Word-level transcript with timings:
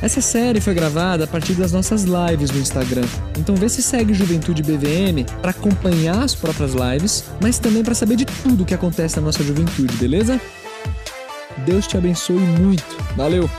Essa 0.00 0.20
série 0.20 0.60
foi 0.60 0.74
gravada 0.74 1.24
a 1.24 1.26
partir 1.26 1.54
das 1.54 1.72
nossas 1.72 2.04
lives 2.04 2.52
no 2.52 2.60
Instagram. 2.60 3.04
Então 3.36 3.56
vê 3.56 3.68
se 3.68 3.82
segue 3.82 4.14
Juventude 4.14 4.62
BVM 4.62 5.26
para 5.42 5.50
acompanhar 5.50 6.22
as 6.22 6.36
próprias 6.36 6.72
lives, 6.72 7.24
mas 7.42 7.58
também 7.58 7.82
para 7.82 7.96
saber 7.96 8.14
de 8.14 8.24
tudo 8.24 8.64
que 8.64 8.74
acontece 8.74 9.16
na 9.16 9.22
nossa 9.22 9.42
juventude, 9.42 9.96
beleza? 9.96 10.40
Deus 11.66 11.88
te 11.88 11.96
abençoe 11.96 12.38
muito. 12.38 12.84
Valeu! 13.16 13.50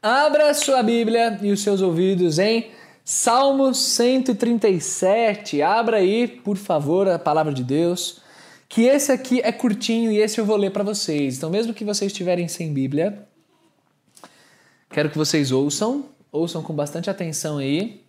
Abra 0.00 0.54
sua 0.54 0.80
Bíblia 0.84 1.40
e 1.42 1.50
os 1.50 1.60
seus 1.60 1.80
ouvidos 1.80 2.38
em 2.38 2.70
Salmo 3.04 3.74
137. 3.74 5.60
Abra 5.60 5.96
aí, 5.96 6.28
por 6.28 6.56
favor, 6.56 7.08
a 7.08 7.18
palavra 7.18 7.52
de 7.52 7.64
Deus. 7.64 8.20
Que 8.68 8.82
esse 8.82 9.10
aqui 9.10 9.40
é 9.42 9.50
curtinho 9.50 10.12
e 10.12 10.18
esse 10.18 10.40
eu 10.40 10.46
vou 10.46 10.56
ler 10.56 10.70
para 10.70 10.84
vocês. 10.84 11.36
Então, 11.36 11.50
mesmo 11.50 11.74
que 11.74 11.84
vocês 11.84 12.12
estiverem 12.12 12.46
sem 12.46 12.72
Bíblia, 12.72 13.26
Quero 14.92 15.08
que 15.08 15.16
vocês 15.16 15.50
ouçam, 15.50 16.04
ouçam 16.30 16.62
com 16.62 16.74
bastante 16.74 17.08
atenção 17.08 17.56
aí. 17.56 18.02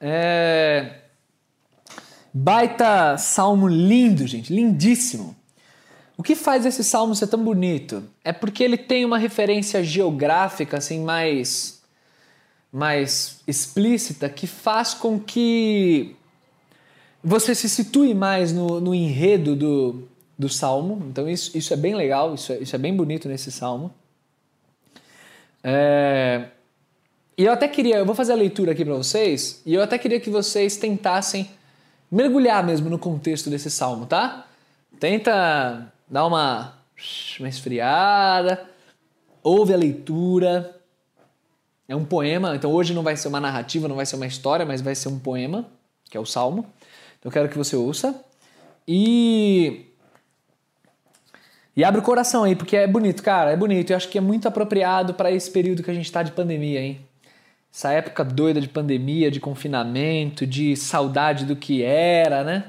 É... 0.00 0.96
Baita 2.34 3.16
salmo 3.16 3.68
lindo, 3.68 4.26
gente, 4.26 4.52
lindíssimo. 4.52 5.36
O 6.16 6.22
que 6.24 6.34
faz 6.34 6.66
esse 6.66 6.82
salmo 6.82 7.14
ser 7.14 7.28
tão 7.28 7.42
bonito? 7.42 8.02
É 8.24 8.32
porque 8.32 8.64
ele 8.64 8.76
tem 8.76 9.04
uma 9.04 9.16
referência 9.16 9.82
geográfica 9.84 10.78
assim 10.78 11.04
mais 11.04 11.80
mais 12.72 13.40
explícita 13.46 14.28
que 14.28 14.46
faz 14.46 14.94
com 14.94 15.20
que 15.20 16.16
você 17.22 17.54
se 17.54 17.68
situe 17.68 18.14
mais 18.14 18.52
no, 18.52 18.80
no 18.80 18.94
enredo 18.94 19.54
do, 19.54 20.08
do 20.36 20.48
salmo. 20.48 21.06
Então 21.08 21.28
isso, 21.28 21.56
isso 21.56 21.72
é 21.72 21.76
bem 21.76 21.94
legal, 21.94 22.34
isso 22.34 22.52
é, 22.52 22.58
isso 22.58 22.74
é 22.74 22.78
bem 22.78 22.96
bonito 22.96 23.28
nesse 23.28 23.52
salmo. 23.52 23.92
É... 25.62 26.48
E 27.36 27.44
eu 27.44 27.52
até 27.52 27.66
queria, 27.66 27.96
eu 27.96 28.06
vou 28.06 28.14
fazer 28.14 28.32
a 28.32 28.36
leitura 28.36 28.72
aqui 28.72 28.84
para 28.84 28.94
vocês, 28.94 29.62
e 29.64 29.74
eu 29.74 29.82
até 29.82 29.96
queria 29.98 30.20
que 30.20 30.28
vocês 30.30 30.76
tentassem 30.76 31.50
mergulhar 32.10 32.62
mesmo 32.64 32.90
no 32.90 32.98
contexto 32.98 33.48
desse 33.48 33.70
salmo, 33.70 34.04
tá? 34.04 34.46
Tenta 35.00 35.90
dar 36.08 36.26
uma, 36.26 36.74
uma 37.40 37.48
esfriada, 37.48 38.64
ouve 39.42 39.72
a 39.72 39.76
leitura. 39.76 40.78
É 41.88 41.96
um 41.96 42.04
poema, 42.04 42.54
então 42.54 42.70
hoje 42.70 42.94
não 42.94 43.02
vai 43.02 43.16
ser 43.16 43.28
uma 43.28 43.40
narrativa, 43.40 43.88
não 43.88 43.96
vai 43.96 44.06
ser 44.06 44.16
uma 44.16 44.26
história, 44.26 44.64
mas 44.64 44.80
vai 44.80 44.94
ser 44.94 45.08
um 45.08 45.18
poema, 45.18 45.66
que 46.08 46.16
é 46.16 46.20
o 46.20 46.24
salmo. 46.24 46.66
Então 47.18 47.28
eu 47.28 47.32
quero 47.32 47.48
que 47.48 47.58
você 47.58 47.76
ouça. 47.76 48.14
E 48.86 49.91
e 51.76 51.84
abre 51.84 52.00
o 52.00 52.04
coração 52.04 52.44
aí, 52.44 52.54
porque 52.54 52.76
é 52.76 52.86
bonito, 52.86 53.22
cara, 53.22 53.50
é 53.50 53.56
bonito. 53.56 53.90
Eu 53.90 53.96
acho 53.96 54.08
que 54.08 54.18
é 54.18 54.20
muito 54.20 54.46
apropriado 54.46 55.14
para 55.14 55.30
esse 55.30 55.50
período 55.50 55.82
que 55.82 55.90
a 55.90 55.94
gente 55.94 56.04
está 56.04 56.22
de 56.22 56.32
pandemia, 56.32 56.80
hein? 56.80 57.00
Essa 57.72 57.90
época 57.92 58.22
doida 58.22 58.60
de 58.60 58.68
pandemia, 58.68 59.30
de 59.30 59.40
confinamento, 59.40 60.46
de 60.46 60.76
saudade 60.76 61.46
do 61.46 61.56
que 61.56 61.82
era, 61.82 62.44
né? 62.44 62.64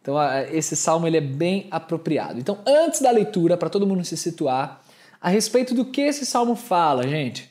Então, 0.00 0.16
esse 0.50 0.74
salmo 0.74 1.06
ele 1.06 1.18
é 1.18 1.20
bem 1.20 1.66
apropriado. 1.70 2.38
Então, 2.38 2.58
antes 2.66 3.02
da 3.02 3.10
leitura, 3.10 3.56
para 3.56 3.68
todo 3.68 3.86
mundo 3.86 4.04
se 4.04 4.16
situar, 4.16 4.80
a 5.20 5.28
respeito 5.28 5.74
do 5.74 5.84
que 5.84 6.00
esse 6.00 6.24
salmo 6.24 6.54
fala, 6.54 7.06
gente. 7.06 7.50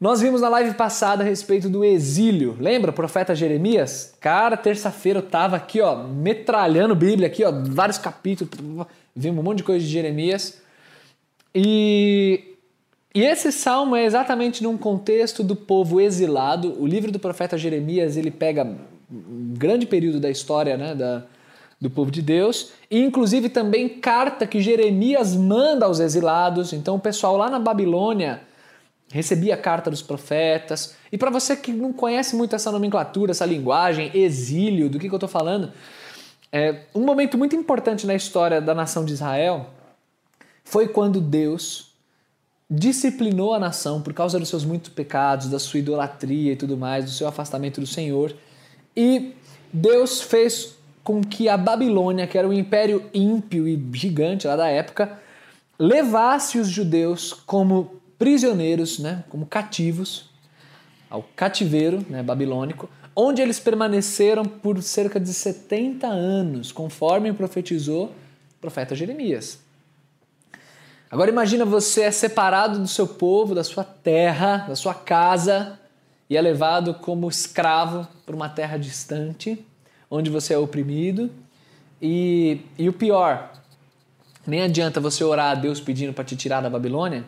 Nós 0.00 0.20
vimos 0.20 0.40
na 0.40 0.48
live 0.48 0.74
passada 0.74 1.24
a 1.24 1.26
respeito 1.26 1.68
do 1.68 1.84
exílio. 1.84 2.56
Lembra 2.60 2.92
o 2.92 2.94
profeta 2.94 3.34
Jeremias? 3.34 4.14
Cara, 4.20 4.56
terça-feira 4.56 5.18
eu 5.18 5.22
tava 5.24 5.56
aqui, 5.56 5.80
ó, 5.80 5.96
metralhando 6.04 6.94
Bíblia 6.94 7.26
aqui, 7.26 7.42
ó, 7.42 7.50
vários 7.50 7.98
capítulos, 7.98 8.86
vimos 9.18 9.40
um 9.40 9.42
monte 9.42 9.58
de 9.58 9.64
coisa 9.64 9.84
de 9.84 9.90
Jeremias. 9.90 10.62
E, 11.54 12.54
e 13.14 13.22
esse 13.24 13.50
salmo 13.50 13.96
é 13.96 14.04
exatamente 14.04 14.62
num 14.62 14.78
contexto 14.78 15.42
do 15.42 15.56
povo 15.56 16.00
exilado. 16.00 16.80
O 16.80 16.86
livro 16.86 17.10
do 17.10 17.18
profeta 17.18 17.58
Jeremias, 17.58 18.16
ele 18.16 18.30
pega 18.30 18.64
um 19.10 19.54
grande 19.58 19.86
período 19.86 20.20
da 20.20 20.30
história, 20.30 20.76
né, 20.76 20.94
da, 20.94 21.24
do 21.80 21.90
povo 21.90 22.10
de 22.10 22.22
Deus, 22.22 22.72
e 22.90 23.02
inclusive 23.02 23.48
também 23.48 23.88
carta 23.88 24.46
que 24.46 24.60
Jeremias 24.60 25.34
manda 25.34 25.86
aos 25.86 25.98
exilados. 25.98 26.72
Então 26.72 26.96
o 26.96 27.00
pessoal 27.00 27.36
lá 27.36 27.50
na 27.50 27.58
Babilônia 27.58 28.42
recebia 29.10 29.54
a 29.54 29.58
carta 29.58 29.90
dos 29.90 30.02
profetas. 30.02 30.94
E 31.10 31.18
para 31.18 31.30
você 31.30 31.56
que 31.56 31.72
não 31.72 31.92
conhece 31.92 32.36
muito 32.36 32.54
essa 32.54 32.70
nomenclatura, 32.70 33.32
essa 33.32 33.46
linguagem, 33.46 34.10
exílio, 34.14 34.88
do 34.88 34.98
que, 34.98 35.08
que 35.08 35.14
eu 35.14 35.16
estou 35.16 35.28
falando, 35.28 35.72
é, 36.52 36.82
um 36.94 37.04
momento 37.04 37.36
muito 37.36 37.54
importante 37.54 38.06
na 38.06 38.14
história 38.14 38.60
da 38.60 38.74
nação 38.74 39.04
de 39.04 39.12
Israel 39.12 39.70
foi 40.64 40.88
quando 40.88 41.20
Deus 41.20 41.92
disciplinou 42.70 43.54
a 43.54 43.58
nação 43.58 44.02
por 44.02 44.12
causa 44.12 44.38
dos 44.38 44.48
seus 44.48 44.64
muitos 44.64 44.90
pecados, 44.90 45.48
da 45.48 45.58
sua 45.58 45.80
idolatria 45.80 46.52
e 46.52 46.56
tudo 46.56 46.76
mais, 46.76 47.04
do 47.04 47.10
seu 47.10 47.26
afastamento 47.26 47.80
do 47.80 47.86
Senhor. 47.86 48.34
E 48.96 49.34
Deus 49.72 50.20
fez 50.20 50.76
com 51.02 51.22
que 51.22 51.48
a 51.48 51.56
Babilônia, 51.56 52.26
que 52.26 52.36
era 52.36 52.46
um 52.46 52.52
império 52.52 53.08
ímpio 53.14 53.66
e 53.66 53.82
gigante 53.94 54.46
lá 54.46 54.56
da 54.56 54.68
época, 54.68 55.18
levasse 55.78 56.58
os 56.58 56.68
judeus 56.68 57.32
como 57.32 57.98
prisioneiros, 58.18 58.98
né, 58.98 59.24
como 59.28 59.46
cativos, 59.46 60.28
ao 61.08 61.22
cativeiro 61.34 62.04
né, 62.10 62.22
babilônico, 62.22 62.90
onde 63.20 63.42
eles 63.42 63.58
permaneceram 63.58 64.44
por 64.44 64.80
cerca 64.80 65.18
de 65.18 65.34
70 65.34 66.06
anos, 66.06 66.70
conforme 66.70 67.32
profetizou 67.32 68.04
o 68.06 68.60
profeta 68.60 68.94
Jeremias. 68.94 69.58
Agora 71.10 71.28
imagina 71.28 71.64
você 71.64 72.02
é 72.02 72.12
separado 72.12 72.78
do 72.78 72.86
seu 72.86 73.08
povo, 73.08 73.56
da 73.56 73.64
sua 73.64 73.82
terra, 73.82 74.58
da 74.68 74.76
sua 74.76 74.94
casa 74.94 75.80
e 76.30 76.36
é 76.36 76.40
levado 76.40 76.94
como 76.94 77.28
escravo 77.28 78.06
para 78.24 78.36
uma 78.36 78.48
terra 78.48 78.76
distante, 78.76 79.66
onde 80.08 80.30
você 80.30 80.54
é 80.54 80.58
oprimido. 80.58 81.28
E, 82.00 82.60
e 82.78 82.88
o 82.88 82.92
pior, 82.92 83.52
nem 84.46 84.62
adianta 84.62 85.00
você 85.00 85.24
orar 85.24 85.50
a 85.50 85.54
Deus 85.56 85.80
pedindo 85.80 86.12
para 86.12 86.22
te 86.22 86.36
tirar 86.36 86.60
da 86.60 86.70
Babilônia, 86.70 87.24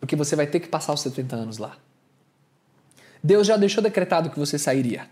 porque 0.00 0.16
você 0.16 0.34
vai 0.34 0.48
ter 0.48 0.58
que 0.58 0.66
passar 0.66 0.94
os 0.94 1.00
70 1.00 1.36
anos 1.36 1.58
lá. 1.58 1.76
Deus 3.22 3.46
já 3.46 3.56
deixou 3.56 3.82
decretado 3.82 4.30
que 4.30 4.38
você 4.38 4.58
sairia. 4.58 5.08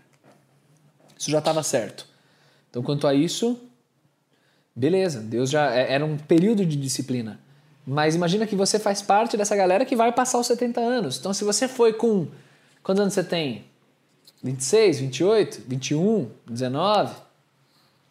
Isso 1.17 1.31
já 1.31 1.39
estava 1.39 1.63
certo. 1.63 2.05
Então, 2.69 2.83
quanto 2.83 3.07
a 3.07 3.13
isso, 3.13 3.59
beleza, 4.75 5.19
Deus 5.19 5.49
já 5.49 5.73
é, 5.73 5.93
era 5.93 6.05
um 6.05 6.17
período 6.17 6.65
de 6.65 6.75
disciplina. 6.75 7.39
Mas 7.85 8.15
imagina 8.15 8.45
que 8.45 8.55
você 8.55 8.77
faz 8.77 9.01
parte 9.01 9.37
dessa 9.37 9.55
galera 9.55 9.85
que 9.85 9.95
vai 9.95 10.11
passar 10.11 10.39
os 10.39 10.47
70 10.47 10.79
anos. 10.79 11.17
Então, 11.17 11.33
se 11.33 11.43
você 11.43 11.67
foi 11.67 11.93
com. 11.93 12.27
Quantos 12.83 13.01
anos 13.01 13.13
você 13.13 13.23
tem? 13.23 13.65
26, 14.43 14.99
28, 14.99 15.61
21, 15.67 16.29
19, 16.45 17.15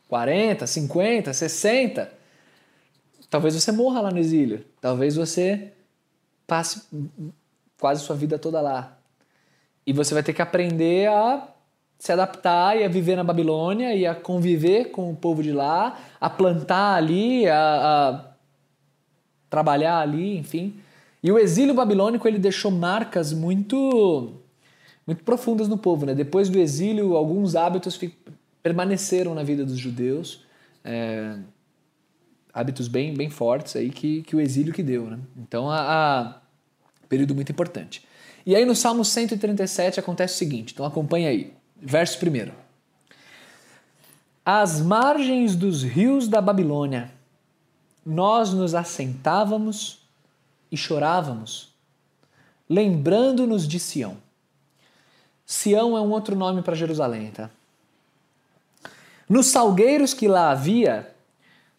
40, 0.09 0.67
50, 0.67 1.33
60. 1.33 2.13
Talvez 3.31 3.55
você 3.55 3.71
morra 3.71 4.01
lá 4.01 4.11
no 4.11 4.19
exílio. 4.19 4.65
Talvez 4.81 5.17
você 5.17 5.73
passe 6.47 6.83
quase 7.79 8.03
sua 8.03 8.17
vida 8.17 8.39
toda 8.39 8.61
lá. 8.61 8.96
E 9.87 9.93
você 9.93 10.13
vai 10.13 10.23
ter 10.23 10.33
que 10.33 10.43
aprender 10.43 11.09
a 11.09 11.49
se 11.99 12.13
adaptar 12.13 12.77
e 12.77 12.85
a 12.85 12.89
viver 12.89 13.17
na 13.17 13.25
Babilônia 13.25 13.95
e 13.95 14.07
a 14.07 14.15
conviver 14.15 14.91
com 14.91 15.11
o 15.11 15.17
povo 15.17 15.43
de 15.43 15.53
lá, 15.53 15.99
a 16.21 16.29
plantar 16.29 16.95
ali, 16.95 17.49
a, 17.49 17.57
a 17.57 18.25
trabalhar 19.49 20.01
ali, 20.01 20.37
enfim. 20.37 20.75
E 21.23 21.33
o 21.33 21.39
exílio 21.39 21.75
babilônico 21.75 22.29
ele 22.29 22.39
deixou 22.39 22.71
marcas 22.71 23.33
muito 23.33 24.35
muito 25.07 25.23
profundas 25.23 25.69
no 25.69 25.79
povo, 25.79 26.05
né? 26.05 26.15
Depois 26.15 26.49
do 26.49 26.59
exílio, 26.59 27.17
alguns 27.17 27.55
hábitos 27.55 27.99
permaneceram 28.61 29.35
na 29.35 29.45
vida 29.45 29.65
dos 29.65 29.79
judeus, 29.79 30.45
é, 30.85 31.37
hábitos 32.53 32.89
bem 32.89 33.15
bem 33.15 33.31
fortes 33.31 33.77
aí 33.77 33.89
que, 33.91 34.23
que 34.23 34.35
o 34.35 34.41
exílio 34.41 34.75
que 34.75 34.83
deu, 34.83 35.05
né? 35.05 35.19
Então, 35.37 35.71
a, 35.71 35.81
a 35.81 36.41
período 37.09 37.35
muito 37.35 37.51
importante. 37.53 38.06
E 38.47 38.55
aí 38.55 38.65
no 38.65 38.77
Salmo 38.77 39.05
137 39.05 39.99
acontece 39.99 40.35
o 40.35 40.39
seguinte, 40.39 40.73
então 40.73 40.87
acompanha 40.87 41.29
aí, 41.31 41.53
verso 41.77 42.17
1. 42.25 42.53
Às 44.45 44.81
margens 44.81 45.57
dos 45.57 45.83
rios 45.83 46.29
da 46.29 46.41
Babilônia, 46.41 47.11
nós 48.05 48.53
nos 48.53 48.73
assentávamos 48.73 50.07
e 50.71 50.77
chorávamos, 50.77 51.75
lembrando-nos 52.71 53.67
de 53.67 53.81
Sião. 53.81 54.17
Sião 55.45 55.97
é 55.97 56.01
um 56.01 56.13
outro 56.13 56.37
nome 56.37 56.63
para 56.63 56.77
Jerusalém, 56.77 57.33
tá? 57.33 57.51
Nos 59.29 59.47
salgueiros 59.47 60.15
que 60.15 60.29
lá 60.29 60.53
havia, 60.53 61.13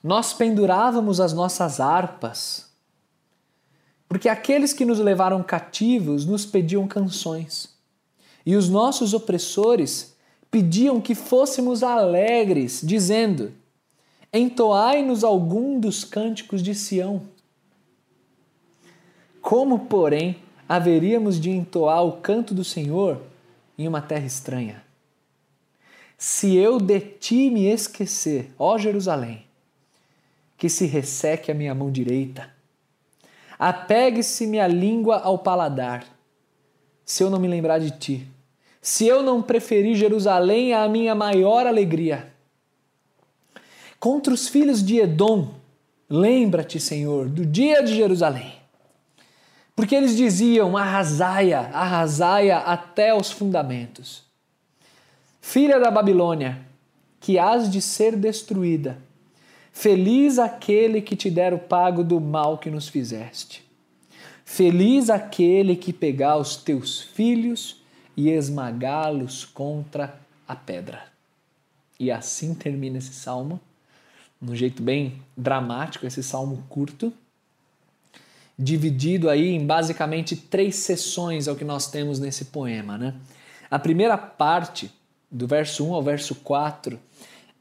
nós 0.04 0.34
pendurávamos 0.34 1.22
as 1.22 1.32
nossas 1.32 1.80
harpas, 1.80 2.67
porque 4.08 4.30
aqueles 4.30 4.74
que 4.74 4.86
nos 4.86 5.00
levaram 5.00 5.44
cativos 5.44 6.26
nos 6.26 6.46
pediam 6.46 6.88
canções, 6.88 7.76
e 8.46 8.56
os 8.56 8.70
nossos 8.70 9.14
opressores 9.14 10.16
pediam 10.50 11.02
que 11.02 11.14
fôssemos 11.14 11.84
alegres, 11.84 12.82
dizendo: 12.84 13.52
Entoai-nos 14.34 15.24
algum 15.24 15.80
dos 15.80 16.04
cânticos 16.04 16.62
de 16.64 16.74
Sião. 16.74 17.22
Como, 19.42 19.80
porém, 19.80 20.38
haveríamos 20.68 21.40
de 21.40 21.50
entoar 21.50 22.04
o 22.04 22.14
canto 22.14 22.54
do 22.54 22.64
Senhor 22.64 23.22
em 23.78 23.88
uma 23.88 24.02
terra 24.02 24.26
estranha? 24.26 24.84
Se 26.18 26.56
eu 26.56 26.80
de 26.80 27.00
ti 27.00 27.50
me 27.50 27.66
esquecer, 27.66 28.52
ó 28.58 28.78
Jerusalém, 28.78 29.46
que 30.58 30.68
se 30.68 30.86
resseque 30.86 31.52
a 31.52 31.54
minha 31.54 31.76
mão 31.76 31.92
direita, 31.92 32.57
apegue-se 33.58 34.46
minha 34.46 34.68
língua 34.68 35.18
ao 35.20 35.40
paladar, 35.40 36.06
se 37.06 37.24
eu 37.24 37.30
não 37.30 37.40
me 37.40 37.48
lembrar 37.48 37.80
de 37.80 37.92
ti, 37.92 38.28
se 38.82 39.08
eu 39.08 39.24
não 39.24 39.42
preferir 39.42 39.96
Jerusalém 39.96 40.74
à 40.74 40.88
minha 40.88 41.16
maior 41.16 41.66
alegria. 41.66 42.32
Contra 44.00 44.34
os 44.34 44.48
filhos 44.48 44.86
de 44.86 45.00
Edom, 45.00 45.50
lembra-te, 46.10 46.80
Senhor, 46.80 47.28
do 47.28 47.46
dia 47.46 47.82
de 47.82 47.96
Jerusalém. 47.96 48.54
Porque 49.76 49.96
eles 49.96 50.16
diziam: 50.16 50.78
arrasaia, 50.78 51.60
arrasaia 51.74 52.58
até 52.58 53.14
os 53.14 53.32
fundamentos. 53.32 54.24
Filha 55.42 55.80
da 55.80 55.90
Babilônia, 55.90 56.60
que 57.20 57.40
has 57.40 57.70
de 57.70 57.82
ser 57.82 58.16
destruída, 58.16 58.98
feliz 59.78 60.40
aquele 60.40 61.02
que 61.02 61.16
te 61.16 61.30
der 61.30 61.54
o 61.54 61.60
pago 61.60 62.04
do 62.04 62.20
mal 62.20 62.58
que 62.58 62.72
nos 62.72 62.88
fizeste. 62.88 63.64
Feliz 64.44 65.08
aquele 65.08 65.76
que 65.76 65.94
pegar 65.94 66.38
os 66.38 66.56
teus 66.56 67.00
filhos 67.00 67.80
e 68.16 68.32
esmagá-los 68.32 69.46
contra 69.46 70.20
a 70.48 70.56
pedra. 70.56 71.04
E 72.00 72.10
assim 72.10 72.56
termina 72.56 72.98
esse 72.98 73.14
salmo, 73.14 73.60
de 74.42 74.52
um 74.52 74.56
jeito 74.56 74.82
bem 74.82 75.22
dramático, 75.38 76.08
esse 76.08 76.24
salmo 76.24 76.64
curto 76.68 77.14
dividido 78.58 79.30
aí 79.30 79.50
em 79.50 79.64
basicamente 79.64 80.36
três 80.36 80.78
sessões 80.78 81.48
é 81.48 81.52
o 81.52 81.56
que 81.56 81.64
nós 81.64 81.92
temos 81.92 82.20
nesse 82.20 82.46
poema, 82.46 82.98
né? 82.98 83.14
A 83.70 83.78
primeira 83.78 84.18
parte, 84.18 84.92
do 85.30 85.46
verso 85.46 85.88
1 85.88 85.94
ao 85.94 86.02
verso 86.02 86.34
4, 86.34 87.00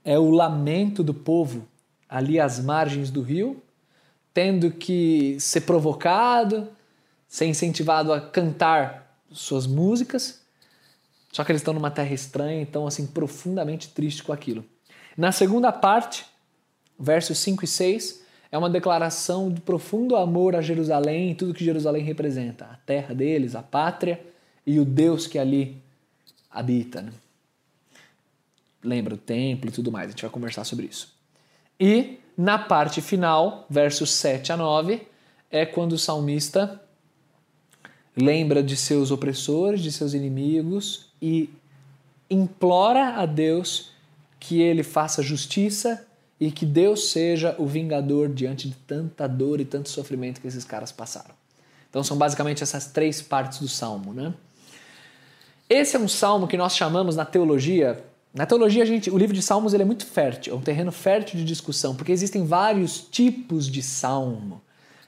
é 0.03 0.19
o 0.19 0.31
lamento 0.31 1.05
do 1.05 1.13
povo 1.13 1.69
ali 2.09 2.39
às 2.39 2.59
margens 2.59 3.11
do 3.11 3.23
rio, 3.23 3.63
tendo 4.33 4.71
que 4.71 5.37
ser 5.41 5.63
provocado, 5.63 6.69
ser 7.29 7.47
incentivado 7.47 8.13
a 8.13 8.21
cantar 8.21 9.21
suas 9.31 9.67
músicas. 9.67 10.43
Só 11.33 11.45
que 11.45 11.53
eles 11.53 11.61
estão 11.61 11.75
numa 11.75 11.91
terra 11.91 12.15
estranha, 12.15 12.61
então 12.61 12.87
assim 12.87 13.07
profundamente 13.07 13.89
triste 13.89 14.23
com 14.23 14.33
aquilo. 14.33 14.65
Na 15.17 15.33
segunda 15.33 15.73
parte, 15.73 16.27
versos 16.99 17.39
5 17.39 17.65
e 17.65 17.69
6, 17.69 18.23
é 18.51 18.57
uma 18.57 18.71
declaração 18.71 19.51
de 19.51 19.61
profundo 19.61 20.17
amor 20.17 20.55
a 20.55 20.61
Jerusalém 20.61 21.33
e 21.33 21.35
tudo 21.35 21.55
que 21.55 21.65
Jerusalém 21.65 22.03
representa, 22.03 22.67
a 22.67 22.77
terra 22.77 23.15
deles, 23.15 23.55
a 23.55 23.63
pátria 23.63 24.25
e 24.67 24.79
o 24.79 24.85
Deus 24.85 25.27
que 25.27 25.39
ali 25.39 25.83
habita. 26.51 27.03
Né? 27.03 27.13
Lembra 28.83 29.15
o 29.15 29.19
templo 29.19 29.69
e 29.69 29.73
tudo 29.73 29.91
mais, 29.91 30.09
a 30.09 30.11
gente 30.11 30.23
vai 30.23 30.31
conversar 30.31 30.65
sobre 30.65 30.87
isso. 30.87 31.16
E 31.79 32.19
na 32.37 32.59
parte 32.59 33.01
final, 33.01 33.67
versos 33.69 34.11
7 34.11 34.53
a 34.53 34.57
9, 34.57 35.07
é 35.51 35.65
quando 35.65 35.93
o 35.93 35.99
salmista 35.99 36.81
lembra 38.17 38.63
de 38.63 38.77
seus 38.77 39.11
opressores, 39.11 39.83
de 39.83 39.93
seus 39.93 40.15
inimigos 40.15 41.07
e 41.21 41.51
implora 42.31 43.17
a 43.17 43.27
Deus 43.27 43.91
que 44.41 44.61
ele 44.61 44.83
faça 44.83 45.23
justiça 45.23 46.07
e 46.39 46.51
que 46.51 46.67
Deus 46.67 47.11
seja 47.11 47.55
o 47.59 47.67
vingador 47.67 48.29
diante 48.29 48.69
de 48.69 48.75
tanta 48.75 49.27
dor 49.27 49.61
e 49.61 49.65
tanto 49.65 49.89
sofrimento 49.89 50.41
que 50.41 50.47
esses 50.47 50.65
caras 50.65 50.93
passaram. 50.93 51.35
Então 51.89 52.05
são 52.05 52.17
basicamente 52.17 52.63
essas 52.63 52.87
três 52.87 53.23
partes 53.23 53.59
do 53.59 53.69
salmo, 53.69 54.13
né? 54.13 54.35
Esse 55.69 55.97
é 55.97 55.99
um 55.99 56.09
salmo 56.09 56.47
que 56.47 56.57
nós 56.57 56.77
chamamos 56.77 57.17
na 57.17 57.25
teologia. 57.25 58.05
Na 58.37 58.47
teologia, 58.47 58.85
gente, 58.85 59.11
o 59.11 59.17
livro 59.17 59.35
de 59.35 59.43
Salmos 59.43 59.73
ele 59.73 59.83
é 59.83 59.87
muito 59.87 60.05
fértil, 60.07 60.55
é 60.55 60.57
um 60.57 60.61
terreno 60.61 60.93
fértil 60.93 61.39
de 61.39 61.45
discussão, 61.45 61.97
porque 61.97 62.13
existem 62.13 62.45
vários 62.45 63.01
tipos 63.01 63.67
de 63.67 63.83
salmo, 63.83 64.61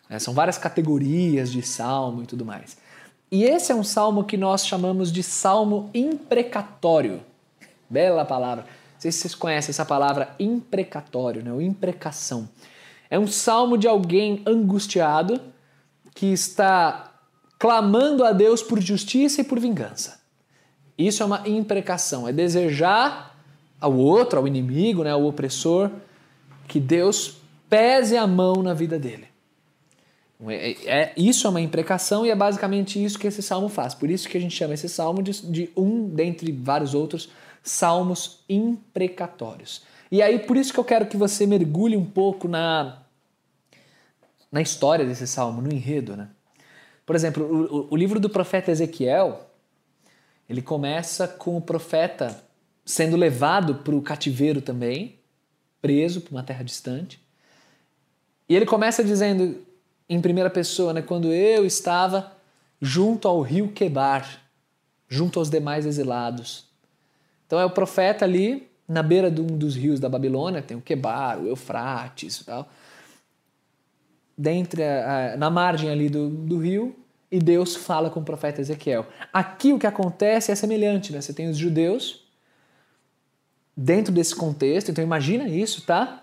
né? 0.08 0.19
são 0.19 0.32
várias 0.32 0.56
categorias 0.56 1.52
de 1.52 1.60
salmo 1.60 2.22
e 2.22 2.26
tudo 2.26 2.44
mais. 2.44 2.78
E 3.30 3.44
esse 3.44 3.70
é 3.70 3.75
um 3.75 3.84
salmo 3.84 4.25
que 4.25 4.38
nós 4.38 4.66
chamamos 4.66 5.12
de 5.12 5.22
salmo 5.22 5.90
imprecatório. 5.92 7.20
Bela 7.90 8.25
palavra 8.25 8.64
não 8.98 9.02
sei 9.02 9.12
se 9.12 9.19
vocês 9.20 9.34
conhecem 9.36 9.70
essa 9.70 9.84
palavra 9.84 10.34
imprecatório, 10.40 11.40
né? 11.40 11.52
ou 11.52 11.62
imprecação. 11.62 12.48
É 13.08 13.16
um 13.16 13.28
salmo 13.28 13.78
de 13.78 13.86
alguém 13.86 14.42
angustiado 14.44 15.40
que 16.16 16.26
está 16.26 17.12
clamando 17.60 18.25
a 18.25 18.32
Deus 18.32 18.60
por 18.60 18.80
justiça 18.80 19.40
e 19.40 19.44
por 19.44 19.60
vingança. 19.60 20.18
Isso 20.99 21.23
é 21.23 21.27
uma 21.27 21.49
imprecação, 21.49 22.29
é 22.29 22.33
desejar 22.33 23.39
ao 23.81 23.97
outro, 23.97 24.41
ao 24.41 24.49
inimigo, 24.49 25.05
né, 25.05 25.12
ao 25.12 25.25
opressor, 25.25 25.91
que 26.67 26.81
Deus 26.81 27.37
pese 27.71 28.17
a 28.17 28.27
mão 28.27 28.62
na 28.62 28.75
vida 28.75 28.99
dele. 28.99 29.29
É, 30.47 30.71
é, 30.87 31.12
isso 31.17 31.47
é 31.47 31.50
uma 31.50 31.61
imprecação 31.61 32.25
e 32.25 32.31
é 32.31 32.35
basicamente 32.35 33.03
isso 33.03 33.19
que 33.19 33.27
esse 33.27 33.43
salmo 33.43 33.69
faz. 33.69 33.95
Por 33.95 34.11
isso 34.11 34.29
que 34.29 34.37
a 34.37 34.41
gente 34.41 34.55
chama 34.55 34.75
esse 34.75 34.89
salmo 34.89 35.23
de, 35.23 35.33
de 35.50 35.71
um 35.77 36.09
dentre 36.09 36.53
vários 36.53 36.95
outros 36.95 37.29
salmos 37.62 38.41
imprecatórios. 38.49 39.83
E 40.11 40.23
aí, 40.23 40.39
por 40.39 40.56
isso 40.56 40.73
que 40.73 40.79
eu 40.79 40.85
quero 40.85 41.06
que 41.06 41.17
você 41.17 41.47
mergulhe 41.47 41.97
um 41.97 42.05
pouco 42.05 42.49
na, 42.49 43.03
na 44.50 44.62
história 44.62 45.05
desse 45.05 45.27
salmo, 45.27 45.61
no 45.61 45.73
enredo. 45.73 46.17
Né? 46.17 46.29
Por 47.05 47.17
exemplo, 47.17 47.45
o, 47.45 47.89
o 47.91 47.97
livro 47.97 48.21
do 48.21 48.31
profeta 48.31 48.71
Ezequiel, 48.71 49.48
ele 50.49 50.62
começa 50.62 51.29
com 51.29 51.56
o 51.56 51.61
profeta 51.61 52.43
sendo 52.85 53.17
levado 53.17 53.77
para 53.77 53.95
o 53.95 54.00
cativeiro 54.00 54.62
também, 54.62 55.19
preso 55.81 56.23
para 56.23 56.33
uma 56.33 56.43
terra 56.43 56.64
distante. 56.64 57.21
E 58.49 58.57
ele 58.57 58.64
começa 58.64 59.05
dizendo 59.05 59.62
em 60.09 60.21
primeira 60.21 60.49
pessoa, 60.49 60.95
né, 60.95 61.02
quando 61.02 61.31
eu 61.33 61.67
estava 61.67 62.33
junto 62.81 63.28
ao 63.28 63.43
rio 63.43 63.73
Quebar, 63.73 64.43
junto 65.07 65.38
aos 65.38 65.50
demais 65.50 65.85
exilados, 65.85 66.67
então 67.47 67.59
é 67.59 67.64
o 67.64 67.71
profeta 67.71 68.25
ali 68.25 68.69
na 68.87 69.02
beira 69.02 69.31
de 69.31 69.40
um 69.40 69.47
dos 69.47 69.75
rios 69.75 69.99
da 70.00 70.09
Babilônia, 70.09 70.62
tem 70.62 70.76
o 70.76 70.81
Quebar, 70.81 71.38
o 71.38 71.47
Eufrates 71.47 72.40
e 72.40 72.45
tal. 72.45 72.69
Dentre 74.37 74.83
a, 74.83 75.35
na 75.37 75.50
margem 75.50 75.90
ali 75.90 76.09
do, 76.09 76.28
do 76.28 76.59
rio, 76.59 76.95
e 77.30 77.38
Deus 77.38 77.76
fala 77.76 78.11
com 78.11 78.20
o 78.20 78.25
profeta 78.25 78.61
Ezequiel. 78.61 79.06
Aqui 79.32 79.73
o 79.73 79.78
que 79.78 79.87
acontece 79.87 80.50
é 80.50 80.54
semelhante, 80.54 81.12
né? 81.12 81.20
Você 81.20 81.32
tem 81.32 81.49
os 81.49 81.56
judeus 81.56 82.25
dentro 83.76 84.12
desse 84.12 84.35
contexto, 84.35 84.90
então 84.90 85.04
imagina 85.04 85.49
isso, 85.49 85.82
tá? 85.82 86.23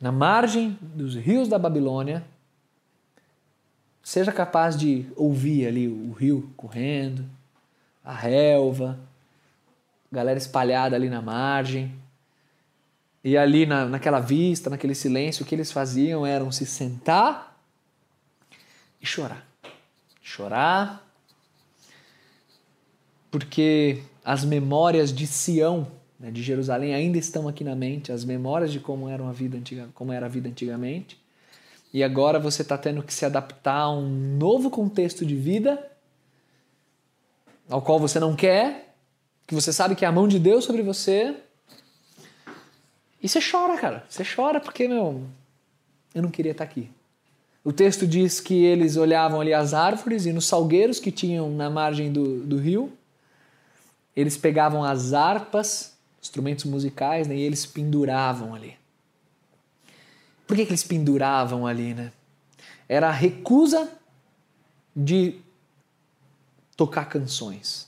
Na 0.00 0.10
margem 0.10 0.78
dos 0.80 1.14
rios 1.14 1.48
da 1.48 1.58
Babilônia, 1.58 2.24
seja 4.02 4.32
capaz 4.32 4.76
de 4.76 5.06
ouvir 5.14 5.66
ali 5.66 5.86
o 5.86 6.12
rio 6.12 6.50
correndo, 6.56 7.24
a 8.04 8.14
relva, 8.14 8.98
galera 10.10 10.38
espalhada 10.38 10.96
ali 10.96 11.10
na 11.10 11.20
margem. 11.20 11.94
E 13.22 13.36
ali 13.36 13.66
na, 13.66 13.84
naquela 13.84 14.20
vista, 14.20 14.70
naquele 14.70 14.94
silêncio, 14.94 15.44
o 15.44 15.46
que 15.46 15.54
eles 15.54 15.70
faziam 15.70 16.24
eram 16.24 16.50
se 16.50 16.64
sentar 16.64 17.60
e 19.00 19.06
chorar. 19.06 19.47
Chorar, 20.28 21.10
porque 23.30 24.02
as 24.22 24.44
memórias 24.44 25.10
de 25.10 25.26
Sião, 25.26 25.90
né, 26.20 26.30
de 26.30 26.42
Jerusalém, 26.42 26.94
ainda 26.94 27.16
estão 27.16 27.48
aqui 27.48 27.64
na 27.64 27.74
mente, 27.74 28.12
as 28.12 28.26
memórias 28.26 28.70
de 28.70 28.78
como 28.78 29.08
era 29.08 29.26
a 29.26 29.32
vida 29.32 29.56
antiga, 29.56 29.88
como 29.94 30.12
era 30.12 30.26
a 30.26 30.28
vida 30.28 30.46
antigamente. 30.46 31.18
E 31.94 32.04
agora 32.04 32.38
você 32.38 32.60
está 32.60 32.76
tendo 32.76 33.02
que 33.02 33.14
se 33.14 33.24
adaptar 33.24 33.80
a 33.80 33.90
um 33.90 34.36
novo 34.36 34.70
contexto 34.70 35.24
de 35.24 35.34
vida 35.34 35.90
ao 37.66 37.80
qual 37.80 37.98
você 37.98 38.20
não 38.20 38.36
quer, 38.36 38.94
que 39.46 39.54
você 39.54 39.72
sabe 39.72 39.96
que 39.96 40.04
é 40.04 40.08
a 40.08 40.12
mão 40.12 40.28
de 40.28 40.38
Deus 40.38 40.66
sobre 40.66 40.82
você. 40.82 41.34
E 43.22 43.26
você 43.26 43.40
chora, 43.40 43.78
cara. 43.78 44.04
Você 44.10 44.22
chora 44.24 44.60
porque, 44.60 44.86
meu, 44.86 45.26
eu 46.14 46.22
não 46.22 46.30
queria 46.30 46.52
estar 46.52 46.64
aqui. 46.64 46.90
O 47.64 47.72
texto 47.72 48.06
diz 48.06 48.40
que 48.40 48.64
eles 48.64 48.96
olhavam 48.96 49.40
ali 49.40 49.52
as 49.52 49.74
árvores 49.74 50.26
e 50.26 50.32
nos 50.32 50.46
salgueiros 50.46 51.00
que 51.00 51.10
tinham 51.10 51.50
na 51.50 51.68
margem 51.68 52.12
do, 52.12 52.40
do 52.44 52.56
rio, 52.56 52.92
eles 54.16 54.36
pegavam 54.36 54.82
as 54.82 55.12
harpas 55.12 55.96
instrumentos 56.20 56.64
musicais, 56.64 57.26
né? 57.26 57.36
e 57.36 57.40
eles 57.40 57.64
penduravam 57.66 58.54
ali. 58.54 58.76
Por 60.46 60.56
que, 60.56 60.64
que 60.64 60.70
eles 60.70 60.84
penduravam 60.84 61.66
ali, 61.66 61.94
né? 61.94 62.10
Era 62.88 63.08
a 63.08 63.12
recusa 63.12 63.92
de 64.96 65.40
tocar 66.76 67.04
canções. 67.04 67.86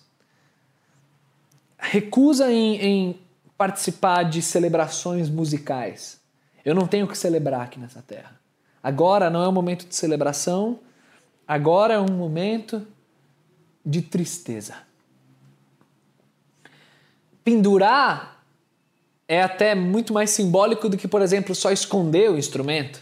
Recusa 1.78 2.52
em, 2.52 2.76
em 2.76 3.20
participar 3.56 4.24
de 4.24 4.42
celebrações 4.42 5.30
musicais. 5.30 6.20
Eu 6.64 6.74
não 6.74 6.86
tenho 6.86 7.08
que 7.08 7.16
celebrar 7.16 7.62
aqui 7.62 7.78
nessa 7.80 8.02
terra. 8.02 8.39
Agora 8.82 9.28
não 9.28 9.42
é 9.42 9.48
um 9.48 9.52
momento 9.52 9.86
de 9.86 9.94
celebração, 9.94 10.78
agora 11.46 11.94
é 11.94 12.00
um 12.00 12.12
momento 12.12 12.86
de 13.84 14.02
tristeza. 14.02 14.74
Pendurar 17.44 18.44
é 19.26 19.42
até 19.42 19.74
muito 19.74 20.12
mais 20.12 20.30
simbólico 20.30 20.88
do 20.88 20.96
que, 20.96 21.06
por 21.06 21.22
exemplo, 21.22 21.54
só 21.54 21.70
esconder 21.70 22.30
o 22.30 22.38
instrumento. 22.38 23.00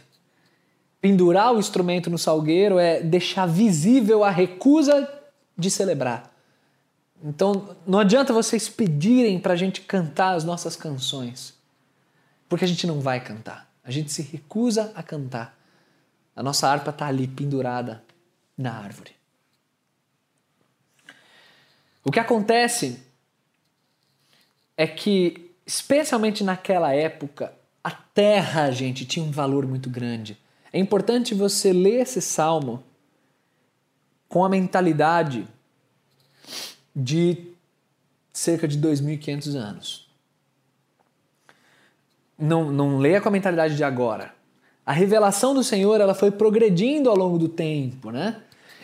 Pendurar 1.00 1.54
o 1.54 1.58
instrumento 1.58 2.10
no 2.10 2.18
salgueiro 2.18 2.78
é 2.78 3.00
deixar 3.00 3.46
visível 3.46 4.24
a 4.24 4.30
recusa 4.30 5.08
de 5.56 5.70
celebrar. 5.70 6.32
Então, 7.22 7.76
não 7.86 7.98
adianta 7.98 8.32
vocês 8.32 8.68
pedirem 8.68 9.40
para 9.40 9.54
a 9.54 9.56
gente 9.56 9.80
cantar 9.80 10.34
as 10.34 10.44
nossas 10.44 10.76
canções, 10.76 11.54
porque 12.48 12.64
a 12.64 12.68
gente 12.68 12.86
não 12.86 13.00
vai 13.00 13.20
cantar. 13.20 13.68
A 13.82 13.90
gente 13.90 14.12
se 14.12 14.22
recusa 14.22 14.92
a 14.94 15.02
cantar. 15.02 15.57
A 16.38 16.42
nossa 16.44 16.68
harpa 16.68 16.90
está 16.90 17.08
ali 17.08 17.26
pendurada 17.26 18.00
na 18.56 18.72
árvore. 18.72 19.10
O 22.04 22.12
que 22.12 22.20
acontece 22.20 23.02
é 24.76 24.86
que, 24.86 25.50
especialmente 25.66 26.44
naquela 26.44 26.94
época, 26.94 27.52
a 27.82 27.90
terra, 27.90 28.70
gente, 28.70 29.04
tinha 29.04 29.26
um 29.26 29.32
valor 29.32 29.66
muito 29.66 29.90
grande. 29.90 30.38
É 30.72 30.78
importante 30.78 31.34
você 31.34 31.72
ler 31.72 32.02
esse 32.02 32.22
salmo 32.22 32.84
com 34.28 34.44
a 34.44 34.48
mentalidade 34.48 35.44
de 36.94 37.48
cerca 38.32 38.68
de 38.68 38.78
2.500 38.78 39.56
anos. 39.56 40.08
Não, 42.38 42.70
não 42.70 42.98
leia 42.98 43.20
com 43.20 43.28
a 43.28 43.32
mentalidade 43.32 43.74
de 43.74 43.82
agora. 43.82 44.37
A 44.88 44.92
revelação 44.94 45.52
do 45.52 45.62
Senhor 45.62 46.00
ela 46.00 46.14
foi 46.14 46.30
progredindo 46.30 47.10
ao 47.10 47.14
longo 47.14 47.38
do 47.38 47.46
tempo, 47.46 48.10
né? 48.10 48.36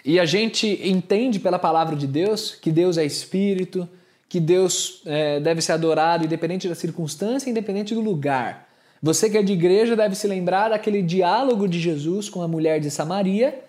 E 0.04 0.20
a 0.20 0.26
gente 0.26 0.78
entende 0.86 1.40
pela 1.40 1.58
palavra 1.58 1.96
de 1.96 2.06
Deus 2.06 2.54
que 2.54 2.70
Deus 2.70 2.98
é 2.98 3.06
Espírito, 3.06 3.88
que 4.28 4.38
Deus 4.38 5.00
é, 5.06 5.40
deve 5.40 5.62
ser 5.62 5.72
adorado 5.72 6.26
independente 6.26 6.68
da 6.68 6.74
circunstância, 6.74 7.48
independente 7.48 7.94
do 7.94 8.02
lugar. 8.02 8.68
Você 9.02 9.30
que 9.30 9.38
é 9.38 9.42
de 9.42 9.54
igreja 9.54 9.96
deve 9.96 10.14
se 10.14 10.28
lembrar 10.28 10.68
daquele 10.68 11.00
diálogo 11.00 11.66
de 11.66 11.80
Jesus 11.80 12.28
com 12.28 12.42
a 12.42 12.48
mulher 12.48 12.80
de 12.80 12.90
Samaria, 12.90 13.64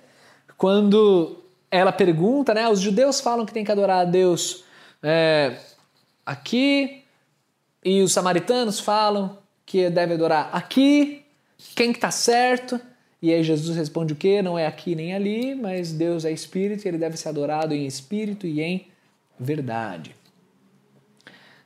quando 0.58 1.42
ela 1.72 1.94
pergunta, 1.94 2.54
né? 2.54 2.68
Os 2.68 2.82
judeus 2.82 3.22
falam 3.22 3.46
que 3.46 3.54
tem 3.54 3.63
que 3.63 3.72
adorar 3.72 4.01
a 4.01 4.04
Deus 4.04 4.65
é, 5.01 5.56
aqui, 6.25 7.01
e 7.82 8.01
os 8.01 8.12
samaritanos 8.12 8.77
falam 8.77 9.38
que 9.65 9.89
deve 9.89 10.15
adorar 10.15 10.50
aqui. 10.51 11.25
Quem 11.75 11.93
que 11.93 12.00
tá 12.00 12.12
certo? 12.12 12.79
E 13.21 13.33
aí 13.33 13.43
Jesus 13.43 13.75
responde 13.75 14.13
o 14.13 14.15
quê? 14.15 14.41
Não 14.41 14.57
é 14.57 14.67
aqui 14.67 14.95
nem 14.95 15.13
ali, 15.13 15.55
mas 15.55 15.91
Deus 15.91 16.25
é 16.25 16.31
espírito 16.31 16.85
e 16.85 16.88
ele 16.88 16.97
deve 16.97 17.17
ser 17.17 17.29
adorado 17.29 17.74
em 17.74 17.85
espírito 17.85 18.45
e 18.45 18.62
em 18.62 18.88
verdade. 19.39 20.15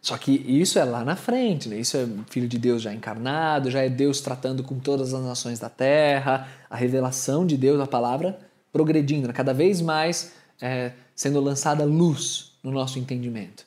Só 0.01 0.17
que 0.17 0.31
isso 0.31 0.79
é 0.79 0.83
lá 0.85 1.03
na 1.03 1.15
frente, 1.15 1.67
né? 1.67 1.77
Isso 1.77 1.97
é 1.97 2.07
Filho 2.29 2.47
de 2.47 2.57
Deus 2.57 2.81
já 2.81 2.93
encarnado, 2.93 3.69
já 3.69 3.81
é 3.81 3.89
Deus 3.89 4.21
tratando 4.21 4.63
com 4.63 4.79
todas 4.79 5.13
as 5.13 5.23
nações 5.23 5.59
da 5.59 5.69
terra, 5.69 6.47
a 6.69 6.77
revelação 6.77 7.45
de 7.45 7.57
Deus, 7.57 7.79
a 7.81 7.85
palavra 7.85 8.39
progredindo, 8.71 9.27
né? 9.27 9.33
cada 9.33 9.53
vez 9.53 9.81
mais 9.81 10.33
é, 10.61 10.93
sendo 11.15 11.41
lançada 11.41 11.83
luz 11.83 12.53
no 12.63 12.71
nosso 12.71 12.99
entendimento. 12.99 13.65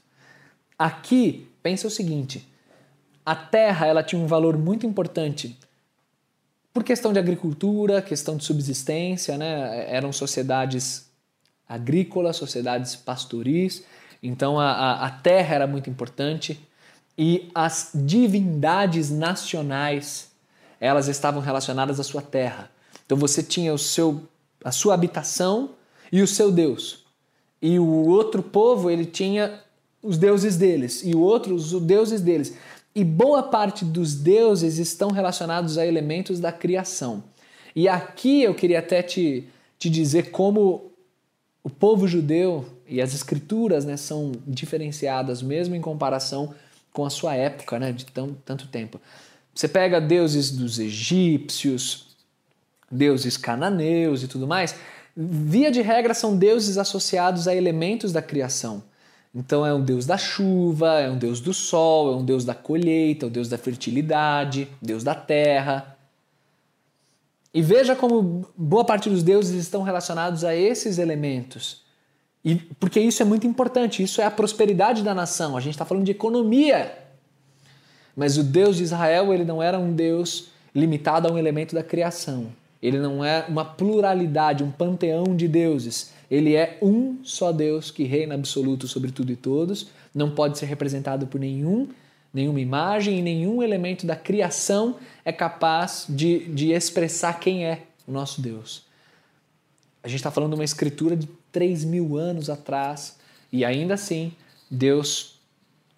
Aqui, 0.79 1.47
pensa 1.63 1.87
o 1.87 1.91
seguinte: 1.91 2.49
a 3.25 3.35
terra 3.35 3.87
ela 3.87 4.03
tinha 4.03 4.21
um 4.21 4.27
valor 4.27 4.57
muito 4.57 4.87
importante 4.87 5.59
por 6.73 6.83
questão 6.83 7.13
de 7.13 7.19
agricultura, 7.19 8.01
questão 8.01 8.37
de 8.37 8.45
subsistência, 8.45 9.37
né? 9.37 9.87
eram 9.93 10.13
sociedades 10.13 11.07
agrícolas, 11.69 12.37
sociedades 12.37 12.97
pastoris, 12.97 13.85
então 14.23 14.59
a, 14.59 14.71
a, 14.71 15.07
a 15.07 15.11
terra 15.11 15.55
era 15.55 15.67
muito 15.67 15.91
importante 15.91 16.59
e 17.17 17.51
as 17.55 17.91
divindades 17.95 19.11
nacionais 19.11 20.31
elas 20.81 21.09
estavam 21.09 21.41
relacionadas 21.41 22.01
à 22.01 22.03
sua 22.03 22.23
terra. 22.23 22.71
Então 23.05 23.17
você 23.17 23.43
tinha 23.43 23.73
o 23.73 23.79
seu, 23.79 24.23
a 24.65 24.73
sua 24.73 24.95
habitação 24.95 25.71
e 26.11 26.23
o 26.23 26.27
seu 26.27 26.51
Deus. 26.51 27.05
E 27.61 27.79
o 27.79 27.87
outro 28.09 28.43
povo 28.43 28.91
ele 28.91 29.07
tinha 29.07 29.61
os 30.03 30.19
deuses 30.19 30.57
deles 30.57 31.03
e 31.05 31.15
o 31.15 31.21
outro 31.21 31.55
os 31.55 31.73
deuses 31.81 32.21
deles. 32.21 32.57
E 32.95 33.03
boa 33.03 33.43
parte 33.43 33.85
dos 33.85 34.15
deuses 34.15 34.79
estão 34.79 35.11
relacionados 35.11 35.79
a 35.79 35.87
elementos 35.87 36.39
da 36.39 36.53
criação. 36.53 37.25
E 37.75 37.89
aqui 37.89 38.43
eu 38.43 38.55
queria 38.55 38.81
até 38.81 39.03
te, 39.03 39.49
te 39.79 39.89
dizer 39.89 40.31
como 40.31 40.93
o 41.65 41.71
povo 41.71 42.07
judeu 42.07 42.67
e 42.87 43.01
as 43.01 43.15
escrituras 43.15 43.85
né, 43.85 43.97
são 43.97 44.33
diferenciadas 44.47 45.41
mesmo 45.41 45.75
em 45.75 45.81
comparação 45.81 46.55
com 46.93 47.07
a 47.07 47.11
sua 47.11 47.35
época 47.35 47.79
né, 47.79 47.93
de 47.93 48.05
tão, 48.05 48.37
tanto 48.45 48.67
tempo. 48.67 49.01
Você 49.55 49.69
pega 49.69 50.01
deuses 50.01 50.51
dos 50.51 50.79
egípcios, 50.79 52.09
deuses 52.91 53.37
cananeus 53.37 54.23
e 54.23 54.29
tudo 54.29 54.47
mais, 54.47 54.75
via 55.17 55.71
de 55.71 55.81
regra 55.81 56.13
são 56.13 56.37
deuses 56.37 56.77
associados 56.77 57.49
a 57.49 57.55
elementos 57.55 58.13
da 58.13 58.21
criação. 58.21 58.83
Então 59.35 59.65
é 59.65 59.73
um 59.73 59.83
deus 59.83 60.05
da 60.05 60.19
chuva, 60.19 61.01
é 61.01 61.11
um 61.11 61.17
deus 61.17 61.41
do 61.41 61.55
sol, 61.55 62.13
é 62.13 62.17
um 62.17 62.25
deus 62.25 62.45
da 62.45 62.55
colheita, 62.55 63.25
é 63.25 63.29
um 63.29 63.33
deus 63.33 63.49
da 63.49 63.57
fertilidade, 63.57 64.69
deus 64.81 65.03
da 65.03 65.15
terra. 65.15 65.97
E 67.55 67.63
veja 67.63 67.97
como 67.97 68.47
boa 68.57 68.85
parte 68.85 69.09
dos 69.09 69.23
deuses 69.23 69.55
estão 69.55 69.83
relacionados 69.83 70.45
a 70.45 70.55
esses 70.55 70.99
elementos. 70.99 71.83
E 72.45 72.57
porque 72.57 73.01
isso 73.01 73.23
é 73.23 73.25
muito 73.25 73.47
importante, 73.47 74.03
isso 74.03 74.21
é 74.21 74.25
a 74.25 74.31
prosperidade 74.31 75.03
da 75.03 75.15
nação. 75.15 75.57
A 75.57 75.61
gente 75.61 75.75
está 75.75 75.85
falando 75.85 76.05
de 76.05 76.11
economia. 76.11 76.99
Mas 78.17 78.37
o 78.37 78.43
Deus 78.43 78.77
de 78.77 78.83
Israel, 78.83 79.33
ele 79.33 79.45
não 79.45 79.63
era 79.63 79.79
um 79.79 79.95
Deus 79.95 80.49
limitado 80.75 81.29
a 81.29 81.33
um 81.33 81.39
elemento 81.39 81.75
da 81.75 81.83
criação. 81.83 82.53
Ele 82.83 82.99
não 82.99 83.25
é 83.25 83.45
uma 83.49 83.65
pluralidade, 83.65 84.65
um 84.65 84.71
panteão 84.71 85.37
de 85.37 85.47
deuses. 85.47 86.13
Ele 86.29 86.57
é 86.57 86.79
um 86.83 87.19
só 87.23 87.53
Deus 87.53 87.91
que 87.91 88.03
reina 88.03 88.35
absoluto 88.35 88.89
sobre 88.89 89.13
tudo 89.13 89.31
e 89.31 89.37
todos, 89.37 89.89
não 90.13 90.31
pode 90.31 90.59
ser 90.59 90.67
representado 90.67 91.27
por 91.27 91.41
nenhum, 91.41 91.89
nenhuma 92.35 92.61
imagem 92.61 93.19
e 93.19 93.23
nenhum 93.23 93.63
elemento 93.63 94.07
da 94.07 94.17
criação 94.17 94.97
é 95.25 95.31
capaz 95.31 96.07
de, 96.09 96.47
de 96.49 96.73
expressar 96.73 97.39
quem 97.39 97.65
é 97.65 97.83
o 98.07 98.13
nosso 98.13 98.41
Deus. 98.41 98.85
A 100.03 100.09
gente 100.09 100.19
está 100.19 100.31
falando 100.31 100.51
de 100.51 100.57
uma 100.57 100.65
escritura 100.65 101.17
de 101.17 101.29
3 101.53 101.85
mil 101.85 102.17
anos 102.17 102.51
atrás 102.51 103.17
e 103.53 103.65
ainda 103.65 103.95
assim 103.95 104.33
Deus 104.71 105.39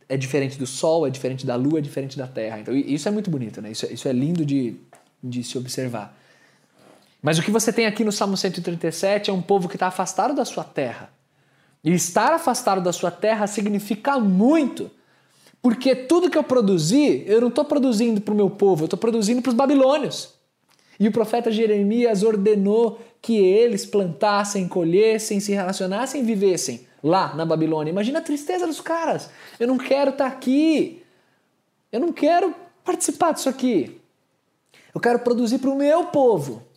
é 0.09 0.17
diferente 0.17 0.59
do 0.59 0.67
Sol, 0.67 1.07
é 1.07 1.11
diferente 1.11 1.47
da 1.47 1.57
Lua, 1.57 1.79
é 1.79 1.83
diferente 1.83 2.19
da 2.19 2.27
Terra. 2.27 2.61
Então 2.61 2.77
isso 2.77 3.09
é 3.09 3.11
muito 3.11 3.31
bonito, 3.31 3.63
né? 3.63 3.71
Isso, 3.71 3.87
isso 3.91 4.07
é 4.07 4.13
lindo 4.13 4.45
de, 4.45 4.77
de 5.23 5.43
se 5.43 5.57
observar. 5.57 6.15
Mas 7.25 7.39
o 7.39 7.43
que 7.43 7.51
você 7.51 7.73
tem 7.73 7.87
aqui 7.87 8.05
no 8.05 8.13
Salmo 8.13 8.37
137 8.37 9.31
é 9.31 9.33
um 9.33 9.41
povo 9.41 9.67
que 9.67 9.77
está 9.77 9.87
afastado 9.87 10.35
da 10.35 10.45
sua 10.45 10.63
terra. 10.63 11.09
E 11.83 11.91
estar 11.91 12.35
afastado 12.35 12.83
da 12.83 12.93
sua 12.93 13.11
terra 13.11 13.47
significa 13.47 14.21
muito, 14.21 14.91
porque 15.63 15.97
tudo 15.97 16.29
que 16.29 16.37
eu 16.37 16.45
produzi, 16.45 17.25
eu 17.27 17.41
não 17.41 17.49
estou 17.49 17.65
produzindo 17.65 18.21
para 18.21 18.35
o 18.35 18.37
meu 18.37 18.51
povo, 18.51 18.83
eu 18.83 18.85
estou 18.85 18.99
produzindo 18.99 19.41
para 19.41 19.49
os 19.49 19.55
babilônios. 19.55 20.35
E 21.01 21.09
o 21.09 21.13
profeta 21.13 21.51
Jeremias 21.51 22.23
ordenou 22.23 23.01
que 23.23 23.39
eles 23.39 23.87
plantassem, 23.87 24.69
colhessem, 24.69 25.41
se 25.41 25.51
relacionassem 25.51 26.21
e 26.21 26.25
vivessem 26.25 26.87
lá 27.03 27.35
na 27.35 27.47
Babilônia. 27.47 27.91
Imagina 27.91 28.19
a 28.19 28.23
tristeza 28.23 28.67
dos 28.67 28.83
caras. 28.83 29.31
Eu 29.59 29.67
não 29.67 29.79
quero 29.79 30.11
estar 30.11 30.29
tá 30.29 30.37
aqui. 30.37 31.03
Eu 31.91 32.01
não 32.01 32.13
quero 32.13 32.55
participar 32.85 33.33
disso 33.33 33.49
aqui. 33.49 33.99
Eu 34.95 35.01
quero 35.01 35.21
produzir 35.21 35.57
para 35.57 35.71
o 35.71 35.75
meu 35.75 36.05
povo. 36.09 36.74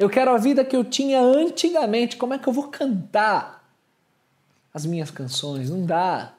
Eu 0.00 0.08
quero 0.08 0.30
a 0.30 0.38
vida 0.38 0.64
que 0.64 0.74
eu 0.74 0.82
tinha 0.82 1.20
antigamente. 1.20 2.16
Como 2.16 2.32
é 2.32 2.38
que 2.38 2.48
eu 2.48 2.54
vou 2.54 2.68
cantar 2.68 3.70
as 4.72 4.86
minhas 4.86 5.10
canções? 5.10 5.68
Não 5.68 5.84
dá. 5.84 6.32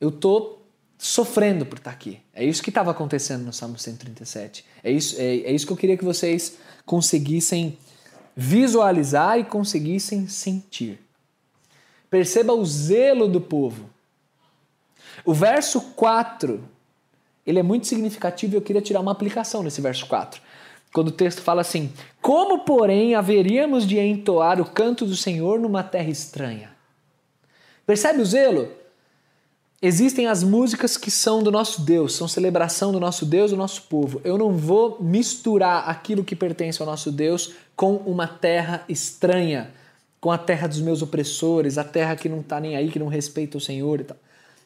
Eu 0.00 0.10
tô 0.10 0.58
sofrendo 0.98 1.64
por 1.64 1.78
estar 1.78 1.92
aqui. 1.92 2.20
É 2.34 2.44
isso 2.44 2.64
que 2.64 2.70
estava 2.70 2.90
acontecendo 2.90 3.44
no 3.44 3.52
Salmo 3.52 3.78
137. 3.78 4.64
É 4.82 4.90
isso, 4.90 5.14
é, 5.20 5.22
é 5.22 5.52
isso 5.52 5.64
que 5.64 5.72
eu 5.72 5.76
queria 5.76 5.96
que 5.96 6.04
vocês 6.04 6.58
conseguissem 6.84 7.78
visualizar 8.34 9.38
e 9.38 9.44
conseguissem 9.44 10.26
sentir. 10.26 10.98
Perceba 12.10 12.54
o 12.54 12.66
zelo 12.66 13.28
do 13.28 13.40
povo. 13.40 13.88
O 15.24 15.32
verso 15.32 15.80
4, 15.92 16.60
ele 17.46 17.60
é 17.60 17.62
muito 17.62 17.86
significativo 17.86 18.54
e 18.54 18.56
eu 18.56 18.62
queria 18.62 18.82
tirar 18.82 18.98
uma 18.98 19.12
aplicação 19.12 19.62
nesse 19.62 19.80
verso 19.80 20.06
4. 20.06 20.48
Quando 20.92 21.08
o 21.08 21.12
texto 21.12 21.42
fala 21.42 21.60
assim: 21.60 21.92
Como, 22.20 22.60
porém, 22.60 23.14
haveríamos 23.14 23.86
de 23.86 23.98
entoar 23.98 24.60
o 24.60 24.64
canto 24.64 25.04
do 25.04 25.16
Senhor 25.16 25.60
numa 25.60 25.82
terra 25.82 26.10
estranha? 26.10 26.70
Percebe 27.86 28.20
o 28.20 28.26
zelo? 28.26 28.68
Existem 29.80 30.26
as 30.26 30.42
músicas 30.42 30.96
que 30.96 31.08
são 31.08 31.40
do 31.40 31.52
nosso 31.52 31.82
Deus, 31.82 32.16
são 32.16 32.26
celebração 32.26 32.90
do 32.90 32.98
nosso 32.98 33.24
Deus, 33.24 33.52
do 33.52 33.56
nosso 33.56 33.82
povo. 33.82 34.20
Eu 34.24 34.36
não 34.36 34.56
vou 34.56 34.98
misturar 35.00 35.88
aquilo 35.88 36.24
que 36.24 36.34
pertence 36.34 36.82
ao 36.82 36.86
nosso 36.86 37.12
Deus 37.12 37.54
com 37.76 37.94
uma 37.98 38.26
terra 38.26 38.84
estranha, 38.88 39.70
com 40.20 40.32
a 40.32 40.36
terra 40.36 40.66
dos 40.66 40.80
meus 40.80 41.00
opressores, 41.00 41.78
a 41.78 41.84
terra 41.84 42.16
que 42.16 42.28
não 42.28 42.40
está 42.40 42.58
nem 42.58 42.74
aí, 42.74 42.90
que 42.90 42.98
não 42.98 43.06
respeita 43.06 43.56
o 43.56 43.60
Senhor 43.60 44.00
e 44.00 44.04
tal. 44.04 44.16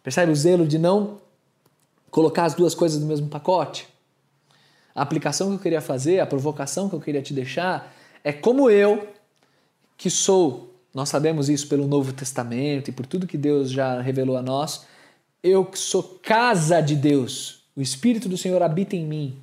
Percebe 0.02 0.32
o 0.32 0.36
zelo 0.36 0.66
de 0.66 0.78
não 0.78 1.18
colocar 2.10 2.44
as 2.46 2.54
duas 2.54 2.74
coisas 2.74 2.98
no 2.98 3.06
mesmo 3.06 3.28
pacote? 3.28 3.91
A 4.94 5.02
aplicação 5.02 5.48
que 5.48 5.54
eu 5.54 5.58
queria 5.58 5.80
fazer, 5.80 6.20
a 6.20 6.26
provocação 6.26 6.88
que 6.88 6.94
eu 6.94 7.00
queria 7.00 7.22
te 7.22 7.32
deixar 7.32 7.94
é 8.22 8.32
como 8.32 8.70
eu, 8.70 9.08
que 9.96 10.10
sou, 10.10 10.74
nós 10.94 11.08
sabemos 11.08 11.48
isso 11.48 11.68
pelo 11.68 11.86
Novo 11.86 12.12
Testamento 12.12 12.88
e 12.88 12.92
por 12.92 13.06
tudo 13.06 13.26
que 13.26 13.38
Deus 13.38 13.70
já 13.70 14.00
revelou 14.00 14.36
a 14.36 14.42
nós, 14.42 14.86
eu 15.42 15.64
que 15.64 15.78
sou 15.78 16.02
casa 16.22 16.80
de 16.80 16.94
Deus, 16.94 17.64
o 17.74 17.80
Espírito 17.80 18.28
do 18.28 18.36
Senhor 18.36 18.62
habita 18.62 18.94
em 18.94 19.06
mim. 19.06 19.38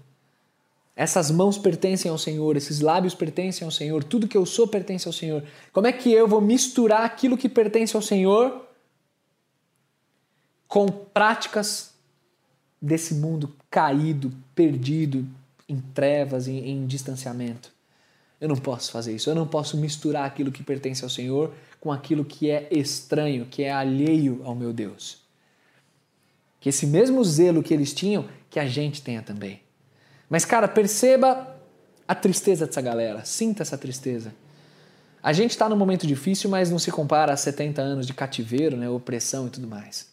Essas 0.96 1.32
mãos 1.32 1.58
pertencem 1.58 2.12
ao 2.12 2.18
Senhor, 2.18 2.58
esses 2.58 2.82
lábios 2.82 3.16
pertencem 3.16 3.66
ao 3.66 3.72
Senhor, 3.72 4.04
tudo 4.04 4.28
que 4.28 4.38
eu 4.38 4.46
sou 4.46 4.68
pertence 4.68 5.08
ao 5.08 5.14
Senhor. 5.14 5.44
Como 5.72 5.88
é 5.88 5.94
que 5.94 6.12
eu 6.12 6.28
vou 6.28 6.42
misturar 6.42 7.04
aquilo 7.04 7.38
que 7.38 7.48
pertence 7.48 7.96
ao 7.96 8.02
Senhor 8.02 8.66
com 10.68 10.88
práticas 10.88 11.94
desse 12.82 13.14
mundo 13.14 13.54
caído, 13.70 14.32
perdido, 14.56 15.26
em 15.68 15.80
trevas, 15.80 16.48
em, 16.48 16.58
em 16.70 16.88
distanciamento? 16.88 17.72
Eu 18.40 18.48
não 18.48 18.56
posso 18.56 18.92
fazer 18.92 19.16
isso. 19.16 19.30
Eu 19.30 19.36
não 19.36 19.48
posso 19.48 19.78
misturar 19.78 20.26
aquilo 20.26 20.52
que 20.52 20.64
pertence 20.64 21.04
ao 21.04 21.10
Senhor 21.10 21.54
com 21.80 21.92
aquilo 21.92 22.24
que 22.24 22.50
é 22.50 22.68
estranho, 22.72 23.46
que 23.46 23.64
é 23.64 23.72
alheio 23.72 24.42
ao 24.44 24.56
meu 24.56 24.72
Deus. 24.72 25.20
Que 26.60 26.70
esse 26.70 26.86
mesmo 26.86 27.24
zelo 27.24 27.64
que 27.64 27.74
eles 27.74 27.94
tinham, 27.94 28.28
que 28.50 28.60
a 28.60 28.66
gente 28.66 29.02
tenha 29.02 29.22
também. 29.22 29.62
Mas, 30.30 30.46
cara, 30.46 30.68
perceba 30.68 31.56
a 32.08 32.16
tristeza 32.16 32.66
dessa 32.66 32.82
galera. 32.82 33.24
Sinta 33.26 33.62
essa 33.62 33.78
tristeza. 33.78 34.34
A 35.22 35.34
gente 35.34 35.52
está 35.52 35.68
num 35.68 35.76
momento 35.76 36.08
difícil, 36.08 36.50
mas 36.50 36.72
não 36.72 36.80
se 36.80 36.92
compara 36.92 37.34
a 37.34 37.38
70 37.38 37.82
anos 37.82 38.08
de 38.08 38.14
cativeiro, 38.14 38.78
né, 38.78 38.90
opressão 38.90 39.48
e 39.48 39.50
tudo 39.50 39.68
mais. 39.68 40.08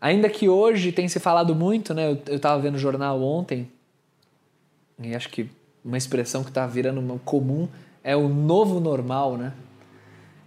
Ainda 0.00 0.28
que 0.30 0.48
hoje 0.48 0.92
tem 0.92 1.08
se 1.08 1.20
falado 1.20 1.54
muito, 1.54 1.92
né, 1.92 2.18
eu 2.26 2.36
estava 2.36 2.60
vendo 2.60 2.76
o 2.76 2.78
jornal 2.78 3.22
ontem, 3.22 3.70
e 4.98 5.14
acho 5.14 5.28
que 5.28 5.48
uma 5.84 5.98
expressão 5.98 6.42
que 6.42 6.50
está 6.50 6.66
virando 6.66 7.20
comum 7.24 7.68
é 8.02 8.16
o 8.16 8.28
novo 8.28 8.80
normal, 8.80 9.36
né? 9.36 9.52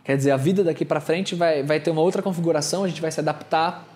Quer 0.03 0.17
dizer, 0.17 0.31
a 0.31 0.38
vida 0.38 0.63
daqui 0.63 0.83
para 0.83 1.00
frente 1.00 1.33
vai, 1.33 1.63
vai 1.63 1.79
ter 1.79 1.91
uma 1.91 2.01
outra 2.01 2.22
configuração, 2.22 2.83
a 2.83 2.88
gente 2.88 3.01
vai 3.01 3.12
se 3.12 3.19
adaptar 3.19 3.88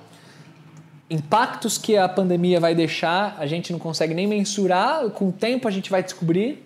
impactos 1.09 1.77
que 1.77 1.95
a 1.95 2.07
pandemia 2.07 2.59
vai 2.59 2.75
deixar, 2.75 3.35
a 3.39 3.45
gente 3.45 3.71
não 3.71 3.79
consegue 3.79 4.13
nem 4.13 4.27
mensurar, 4.27 5.09
com 5.11 5.29
o 5.29 5.31
tempo 5.31 5.67
a 5.67 5.71
gente 5.71 5.89
vai 5.89 6.03
descobrir. 6.03 6.63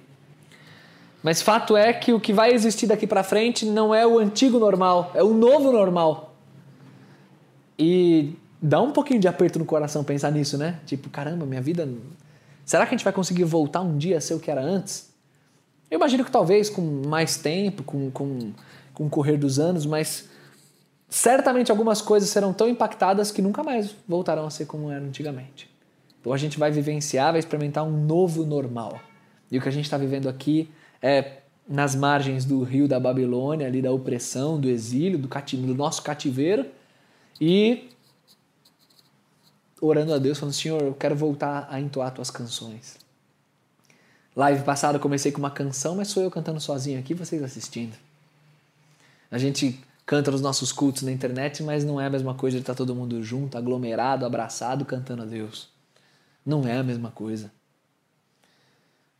Mas 1.24 1.42
fato 1.42 1.78
é 1.78 1.94
que 1.94 2.14
o 2.14 2.20
que 2.20 2.34
vai 2.34 2.52
existir 2.52 2.88
daqui 2.88 3.06
para 3.06 3.24
frente 3.24 3.66
não 3.66 3.94
é 3.94 4.06
o 4.06 4.18
antigo 4.18 4.58
normal, 4.58 5.12
é 5.14 5.24
o 5.24 5.34
novo 5.34 5.72
normal. 5.72 6.36
E 7.78 8.34
dá 8.62 8.82
um 8.82 8.92
pouquinho 8.92 9.20
de 9.20 9.28
aperto 9.28 9.58
no 9.58 9.66
coração 9.66 10.04
pensar 10.04 10.32
nisso, 10.32 10.58
né? 10.58 10.80
Tipo, 10.86 11.10
caramba, 11.10 11.46
minha 11.46 11.62
vida. 11.62 11.90
Será 12.64 12.86
que 12.86 12.94
a 12.94 12.98
gente 12.98 13.04
vai 13.04 13.14
conseguir 13.14 13.44
voltar 13.44 13.82
um 13.82 13.98
dia 13.98 14.18
a 14.18 14.22
ser 14.22 14.36
o 14.36 14.40
que 14.40 14.52
era 14.52 14.62
antes? 14.62 15.10
Eu 15.90 15.98
imagino 15.98 16.24
que 16.24 16.32
talvez 16.32 16.70
com 16.70 16.82
mais 17.08 17.38
tempo, 17.38 17.84
com, 17.84 18.12
com, 18.12 18.52
com 18.94 19.08
o 19.08 19.10
correr 19.10 19.38
dos 19.38 19.60
anos, 19.60 19.86
mas 19.86 20.30
certamente 21.10 21.72
algumas 21.72 22.02
coisas 22.02 22.30
serão 22.30 22.54
tão 22.54 22.70
impactadas 22.70 23.32
que 23.32 23.42
nunca 23.42 23.64
mais 23.64 23.94
voltarão 24.08 24.46
a 24.46 24.50
ser 24.50 24.66
como 24.66 24.90
eram 24.92 25.08
antigamente. 25.08 25.70
Então 26.20 26.32
a 26.32 26.38
gente 26.38 26.60
vai 26.60 26.72
vivenciar, 26.72 27.32
vai 27.32 27.40
experimentar 27.40 27.84
um 27.84 28.06
novo 28.06 28.46
normal. 28.46 29.00
E 29.52 29.58
o 29.58 29.62
que 29.62 29.68
a 29.68 29.72
gente 29.72 29.86
está 29.86 29.98
vivendo 29.98 30.30
aqui 30.30 30.70
é 31.02 31.40
nas 31.68 31.96
margens 31.96 32.46
do 32.46 32.64
rio 32.64 32.88
da 32.88 33.00
Babilônia, 33.00 33.68
ali 33.68 33.82
da 33.82 33.92
opressão, 33.92 34.60
do 34.60 34.70
exílio, 34.70 35.18
do, 35.18 35.28
cativeiro, 35.28 35.74
do 35.74 35.78
nosso 35.78 36.02
cativeiro, 36.02 36.66
e 37.40 37.90
orando 39.82 40.14
a 40.14 40.18
Deus, 40.20 40.38
falando: 40.38 40.54
Senhor, 40.54 40.82
eu 40.82 40.94
quero 40.94 41.16
voltar 41.16 41.68
a 41.70 41.82
entoar 41.82 42.14
tuas 42.14 42.30
canções. 42.30 42.98
Live 44.36 44.64
passada 44.64 44.98
eu 44.98 45.02
comecei 45.02 45.32
com 45.32 45.40
uma 45.40 45.52
canção, 45.52 45.96
mas 45.96 46.08
sou 46.08 46.24
eu 46.24 46.32
cantando 46.32 46.62
sozinho 46.62 47.00
aqui, 47.00 47.14
vocês 47.14 47.44
assistindo. 47.44 47.98
A 49.30 49.38
gente 49.38 49.78
canta 50.06 50.32
nos 50.32 50.42
nossos 50.42 50.72
cultos 50.72 51.04
na 51.04 51.12
internet, 51.12 51.64
mas 51.64 51.84
não 51.84 52.00
é 52.00 52.06
a 52.06 52.10
mesma 52.10 52.34
coisa 52.34 52.58
de 52.58 52.62
estar 52.62 52.76
todo 52.76 52.96
mundo 52.96 53.22
junto, 53.24 53.58
aglomerado, 53.58 54.26
abraçado, 54.26 54.86
cantando 54.86 55.24
a 55.24 55.26
Deus. 55.26 55.70
Não 56.46 56.66
é 56.66 56.78
a 56.78 56.84
mesma 56.84 57.12
coisa. 57.12 57.52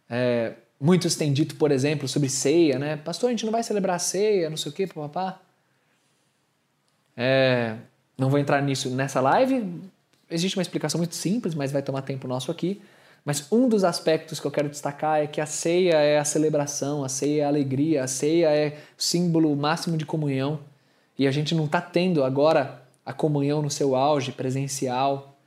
É, 0.10 0.54
muitos 0.80 1.16
têm 1.16 1.32
dito, 1.32 1.56
por 1.56 1.72
exemplo, 1.72 2.08
sobre 2.08 2.30
ceia, 2.30 2.78
né? 2.80 2.98
Pastor, 2.98 3.30
a 3.30 3.32
gente 3.32 3.46
não 3.46 3.52
vai 3.52 3.64
celebrar 3.64 4.00
ceia, 4.00 4.50
não 4.50 4.58
sei 4.58 4.72
o 4.72 4.76
quê, 4.76 4.88
papá. 4.88 5.40
É, 7.16 7.78
não 8.18 8.30
vou 8.30 8.40
entrar 8.40 8.62
nisso 8.62 8.90
nessa 8.90 9.22
live. 9.22 9.82
Existe 10.32 10.58
uma 10.58 10.62
explicação 10.62 10.98
muito 10.98 11.16
simples, 11.16 11.54
mas 11.54 11.72
vai 11.72 11.82
tomar 11.82 12.02
tempo 12.02 12.28
nosso 12.28 12.50
aqui. 12.52 12.82
Mas 13.24 13.52
um 13.52 13.70
dos 13.70 13.84
aspectos 13.84 14.40
que 14.40 14.48
eu 14.48 14.52
quero 14.52 14.70
destacar 14.70 15.20
é 15.20 15.28
que 15.28 15.40
a 15.40 15.46
ceia 15.46 15.96
é 15.96 16.18
a 16.18 16.26
celebração, 16.26 17.04
a 17.04 17.10
ceia 17.10 17.44
é 17.44 17.46
a 17.46 17.48
alegria, 17.48 18.04
a 18.04 18.08
ceia 18.08 18.48
é 18.50 18.80
o 18.98 19.02
símbolo 19.02 19.56
máximo 19.56 19.96
de 19.96 20.06
comunhão 20.06 20.60
e 21.18 21.28
a 21.28 21.32
gente 21.32 21.54
não 21.54 21.66
está 21.66 21.80
tendo 21.80 22.24
agora 22.24 22.82
a 23.06 23.14
comunhão 23.14 23.62
no 23.62 23.70
seu 23.70 23.96
auge, 23.96 24.32
presencial. 24.32 25.38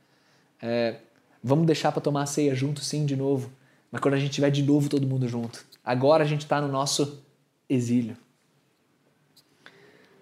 É, 0.61 0.95
vamos 1.43 1.65
deixar 1.65 1.91
para 1.91 2.01
tomar 2.01 2.23
a 2.23 2.25
ceia 2.25 2.55
junto, 2.55 2.79
sim, 2.79 3.05
de 3.05 3.15
novo. 3.15 3.51
Mas 3.91 3.99
quando 3.99 4.13
a 4.13 4.17
gente 4.17 4.29
estiver 4.29 4.49
de 4.49 4.63
novo 4.63 4.87
todo 4.87 5.05
mundo 5.05 5.27
junto. 5.27 5.65
Agora 5.83 6.23
a 6.23 6.27
gente 6.27 6.41
está 6.41 6.61
no 6.61 6.69
nosso 6.69 7.21
exílio. 7.69 8.15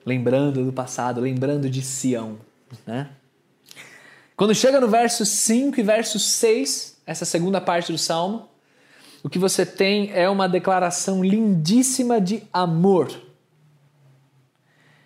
Lembrando 0.04 0.66
do 0.66 0.74
passado, 0.74 1.22
lembrando 1.22 1.70
de 1.70 1.82
Sião. 1.84 2.38
Né? 2.86 3.10
Quando 4.36 4.56
chega 4.56 4.80
no 4.80 4.88
verso 4.88 5.26
5 5.26 5.80
e 5.80 5.84
verso 5.84 6.20
6, 6.20 6.98
essa 7.06 7.26
segunda 7.26 7.62
parte 7.62 7.92
do 7.92 7.98
salmo, 7.98 8.50
o 9.24 9.30
que 9.30 9.40
você 9.40 9.66
tem 9.66 10.12
é 10.14 10.30
uma 10.30 10.50
declaração 10.50 11.24
lindíssima 11.24 12.20
de 12.20 12.44
amor 12.52 13.12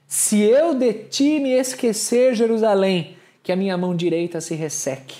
se 0.07 0.39
eu 0.39 0.73
de 0.73 0.93
ti 0.93 1.37
me 1.37 1.51
esquecer, 1.51 2.33
Jerusalém, 2.33 3.17
que 3.43 3.51
a 3.51 3.57
minha 3.57 3.77
mão 3.77 3.93
direita 3.93 4.39
se 4.39 4.55
resseque, 4.55 5.17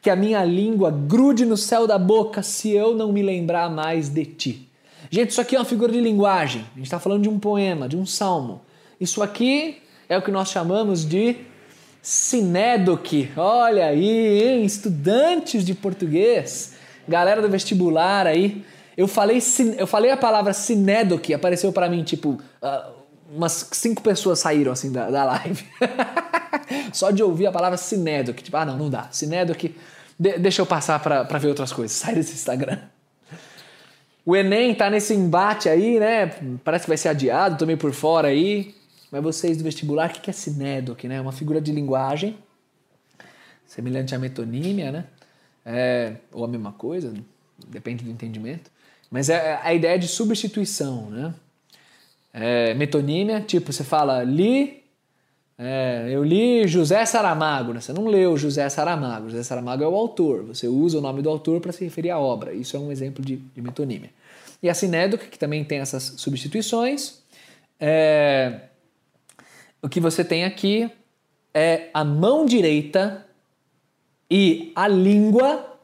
que 0.00 0.08
a 0.08 0.16
minha 0.16 0.42
língua 0.42 0.90
grude 0.90 1.44
no 1.44 1.56
céu 1.56 1.86
da 1.86 1.98
boca, 1.98 2.42
se 2.42 2.70
eu 2.70 2.96
não 2.96 3.12
me 3.12 3.22
lembrar 3.22 3.68
mais 3.68 4.08
de 4.08 4.24
ti. 4.24 4.68
Gente, 5.10 5.30
isso 5.30 5.40
aqui 5.40 5.54
é 5.54 5.58
uma 5.58 5.66
figura 5.66 5.92
de 5.92 6.00
linguagem. 6.00 6.62
A 6.72 6.78
gente 6.78 6.86
está 6.86 6.98
falando 6.98 7.22
de 7.22 7.28
um 7.28 7.38
poema, 7.38 7.86
de 7.86 7.94
um 7.94 8.06
salmo. 8.06 8.62
Isso 8.98 9.22
aqui 9.22 9.82
é 10.08 10.16
o 10.16 10.22
que 10.22 10.30
nós 10.30 10.48
chamamos 10.48 11.04
de 11.04 11.36
sinédoque. 12.04 13.30
Olha 13.34 13.86
aí, 13.86 14.42
hein? 14.42 14.64
estudantes 14.64 15.64
de 15.64 15.74
português, 15.74 16.74
galera 17.08 17.40
do 17.40 17.48
vestibular 17.48 18.26
aí. 18.26 18.62
Eu 18.94 19.08
falei, 19.08 19.42
eu 19.78 19.86
falei 19.86 20.10
a 20.10 20.16
palavra 20.16 20.52
sinédoque, 20.52 21.32
apareceu 21.32 21.72
para 21.72 21.88
mim 21.88 22.04
tipo 22.04 22.38
uh, 22.62 22.92
umas 23.34 23.70
cinco 23.72 24.02
pessoas 24.02 24.38
saíram 24.38 24.70
assim 24.70 24.92
da, 24.92 25.10
da 25.10 25.24
live. 25.24 25.64
Só 26.92 27.10
de 27.10 27.22
ouvir 27.22 27.46
a 27.46 27.52
palavra 27.52 27.76
Sinédoc. 27.76 28.36
Tipo, 28.40 28.56
ah, 28.56 28.64
não, 28.64 28.76
não 28.76 28.90
dá. 28.90 29.08
Sinédoc, 29.10 29.64
de, 30.18 30.38
deixa 30.38 30.62
eu 30.62 30.66
passar 30.66 31.00
para 31.00 31.38
ver 31.38 31.48
outras 31.48 31.72
coisas. 31.72 31.96
Sai 31.96 32.14
desse 32.14 32.34
Instagram. 32.34 32.78
O 34.26 34.34
Enem 34.36 34.74
tá 34.74 34.88
nesse 34.88 35.12
embate 35.14 35.68
aí, 35.68 35.98
né? 35.98 36.32
Parece 36.62 36.84
que 36.84 36.90
vai 36.90 36.96
ser 36.96 37.08
adiado, 37.08 37.66
meio 37.66 37.78
por 37.78 37.92
fora 37.92 38.28
aí. 38.28 38.74
Mas 39.14 39.22
vocês 39.22 39.56
do 39.56 39.62
vestibular, 39.62 40.10
o 40.10 40.12
que 40.12 40.28
é 40.28 40.32
Sinédoc, 40.32 41.04
né? 41.04 41.20
Uma 41.20 41.30
figura 41.30 41.60
de 41.60 41.70
linguagem 41.70 42.36
semelhante 43.64 44.12
à 44.12 44.18
metonímia, 44.18 44.90
né? 44.90 45.04
É, 45.64 46.16
ou 46.32 46.44
a 46.44 46.48
mesma 46.48 46.72
coisa, 46.72 47.14
depende 47.68 48.02
do 48.02 48.10
entendimento. 48.10 48.72
Mas 49.08 49.28
é 49.28 49.60
a 49.62 49.72
ideia 49.72 49.96
de 49.96 50.08
substituição, 50.08 51.10
né? 51.10 51.32
é, 52.32 52.74
metonímia, 52.74 53.40
tipo, 53.40 53.72
você 53.72 53.84
fala 53.84 54.24
li, 54.24 54.82
é, 55.56 56.08
eu 56.10 56.24
li 56.24 56.66
José 56.66 57.06
Saramago, 57.06 57.72
né? 57.72 57.80
você 57.80 57.92
não 57.92 58.06
leu 58.06 58.36
José 58.36 58.68
Saramago, 58.68 59.30
José 59.30 59.44
Saramago 59.44 59.84
é 59.84 59.86
o 59.86 59.94
autor, 59.94 60.42
você 60.42 60.66
usa 60.66 60.98
o 60.98 61.00
nome 61.00 61.22
do 61.22 61.30
autor 61.30 61.60
para 61.60 61.70
se 61.70 61.84
referir 61.84 62.10
à 62.10 62.18
obra, 62.18 62.52
isso 62.52 62.76
é 62.76 62.80
um 62.80 62.90
exemplo 62.90 63.24
de, 63.24 63.36
de 63.36 63.62
metonímia. 63.62 64.10
E 64.60 64.68
a 64.68 64.74
sinédoca, 64.74 65.26
que 65.26 65.38
também 65.38 65.62
tem 65.62 65.78
essas 65.78 66.14
substituições, 66.16 67.22
é, 67.78 68.62
o 69.84 69.88
que 69.88 70.00
você 70.00 70.24
tem 70.24 70.46
aqui 70.46 70.90
é 71.52 71.90
a 71.92 72.02
mão 72.02 72.46
direita 72.46 73.26
e 74.30 74.72
a 74.74 74.88
língua, 74.88 75.78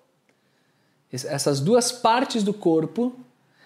essas 1.13 1.61
duas 1.61 1.93
partes 1.93 2.43
do 2.43 2.55
corpo 2.55 3.15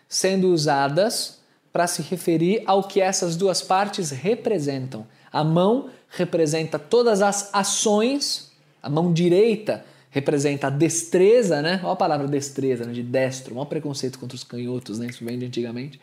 sendo 0.08 0.52
usadas 0.52 1.38
para 1.72 1.86
se 1.86 2.02
referir 2.02 2.64
ao 2.66 2.82
que 2.82 3.00
essas 3.00 3.36
duas 3.36 3.62
partes 3.62 4.10
representam. 4.10 5.06
A 5.32 5.44
mão 5.44 5.88
representa 6.08 6.80
todas 6.80 7.22
as 7.22 7.54
ações, 7.54 8.50
a 8.82 8.90
mão 8.90 9.12
direita 9.12 9.84
representa 10.10 10.66
a 10.66 10.70
destreza, 10.70 11.62
né? 11.62 11.80
Olha 11.84 11.92
a 11.92 11.96
palavra 11.96 12.26
destreza, 12.26 12.84
né? 12.84 12.92
de 12.92 13.04
destro, 13.04 13.54
maior 13.54 13.66
preconceito 13.66 14.18
contra 14.18 14.34
os 14.34 14.42
canhotos, 14.42 14.98
né? 14.98 15.06
Isso 15.06 15.24
vem 15.24 15.38
de 15.38 15.46
antigamente. 15.46 16.00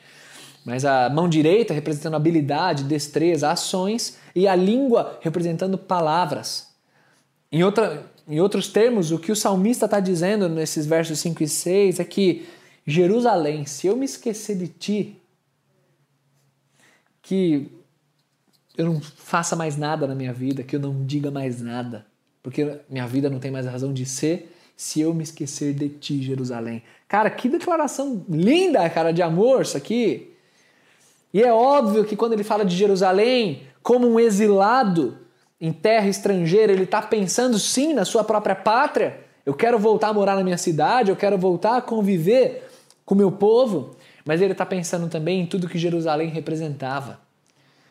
Mas 0.64 0.86
a 0.86 1.10
mão 1.10 1.28
direita 1.28 1.74
representando 1.74 2.16
habilidade, 2.16 2.84
destreza, 2.84 3.50
ações, 3.50 4.18
e 4.36 4.48
a 4.48 4.56
língua 4.56 5.18
representando 5.22 5.78
palavras. 5.78 6.70
Em, 7.52 7.64
outra, 7.64 8.06
em 8.28 8.40
outros 8.40 8.68
termos, 8.68 9.12
o 9.12 9.20
que 9.20 9.32
o 9.32 9.36
salmista 9.36 9.86
está 9.86 10.00
dizendo 10.00 10.48
nesses 10.48 10.86
versos 10.86 11.20
5 11.20 11.44
e 11.44 11.48
6 11.48 12.00
é 12.00 12.04
que 12.04 12.48
Jerusalém, 12.86 13.66
se 13.66 13.88
eu 13.88 13.96
me 13.96 14.06
esquecer 14.06 14.56
de 14.56 14.68
ti, 14.68 15.22
que 17.22 17.70
eu 18.78 18.86
não 18.86 19.02
faça 19.02 19.56
mais 19.56 19.78
nada 19.78 20.08
na 20.08 20.16
minha 20.16 20.34
vida, 20.34 20.64
que 20.64 20.76
eu 20.76 20.80
não 20.80 21.06
diga 21.06 21.30
mais 21.30 21.62
nada, 21.62 22.06
porque 22.42 22.80
minha 22.90 23.06
vida 23.06 23.30
não 23.30 23.40
tem 23.40 23.52
mais 23.52 23.66
razão 23.66 23.94
de 23.94 24.06
ser 24.06 24.56
se 24.76 25.00
eu 25.00 25.14
me 25.14 25.24
esquecer 25.24 25.76
de 25.76 25.90
ti, 25.90 26.24
Jerusalém. 26.24 26.82
Cara, 27.08 27.30
que 27.30 27.48
declaração 27.48 28.26
linda, 28.28 28.90
cara, 28.90 29.12
de 29.12 29.22
amor 29.22 29.62
isso 29.62 29.78
aqui. 29.78 30.31
E 31.34 31.42
é 31.42 31.54
óbvio 31.54 32.04
que 32.04 32.16
quando 32.16 32.34
ele 32.34 32.44
fala 32.44 32.66
de 32.66 32.76
Jerusalém 32.76 33.64
como 33.82 34.08
um 34.08 34.20
exilado 34.20 35.18
em 35.60 35.72
terra 35.72 36.08
estrangeira, 36.08 36.72
ele 36.72 36.84
está 36.84 37.02
pensando 37.02 37.58
sim 37.58 37.94
na 37.94 38.04
sua 38.06 38.24
própria 38.24 38.56
pátria. 38.56 39.20
Eu 39.46 39.54
quero 39.54 39.78
voltar 39.80 40.10
a 40.10 40.14
morar 40.14 40.36
na 40.36 40.44
minha 40.44 40.58
cidade, 40.58 41.10
eu 41.10 41.16
quero 41.16 41.38
voltar 41.38 41.78
a 41.78 41.82
conviver 41.82 42.70
com 43.06 43.16
o 43.16 43.18
meu 43.18 43.32
povo. 43.32 43.96
Mas 44.26 44.42
ele 44.42 44.52
está 44.52 44.66
pensando 44.66 45.08
também 45.08 45.42
em 45.42 45.46
tudo 45.46 45.68
que 45.68 45.78
Jerusalém 45.78 46.30
representava. 46.30 47.20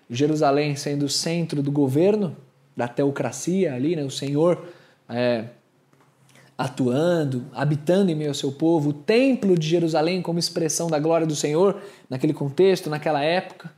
Jerusalém 0.08 0.74
sendo 0.76 1.04
o 1.04 1.08
centro 1.08 1.62
do 1.62 1.70
governo, 1.70 2.36
da 2.76 2.88
teocracia 2.88 3.74
ali, 3.74 3.94
né? 3.94 4.02
o 4.02 4.10
Senhor 4.10 4.64
é, 5.08 5.44
atuando, 6.60 7.46
habitando 7.54 8.10
em 8.10 8.14
meio 8.14 8.28
ao 8.28 8.34
seu 8.34 8.52
povo, 8.52 8.90
o 8.90 8.92
templo 8.92 9.56
de 9.56 9.66
Jerusalém 9.66 10.20
como 10.20 10.38
expressão 10.38 10.88
da 10.88 10.98
glória 10.98 11.26
do 11.26 11.34
Senhor 11.34 11.80
naquele 12.08 12.34
contexto, 12.34 12.90
naquela 12.90 13.22
época. 13.22 13.72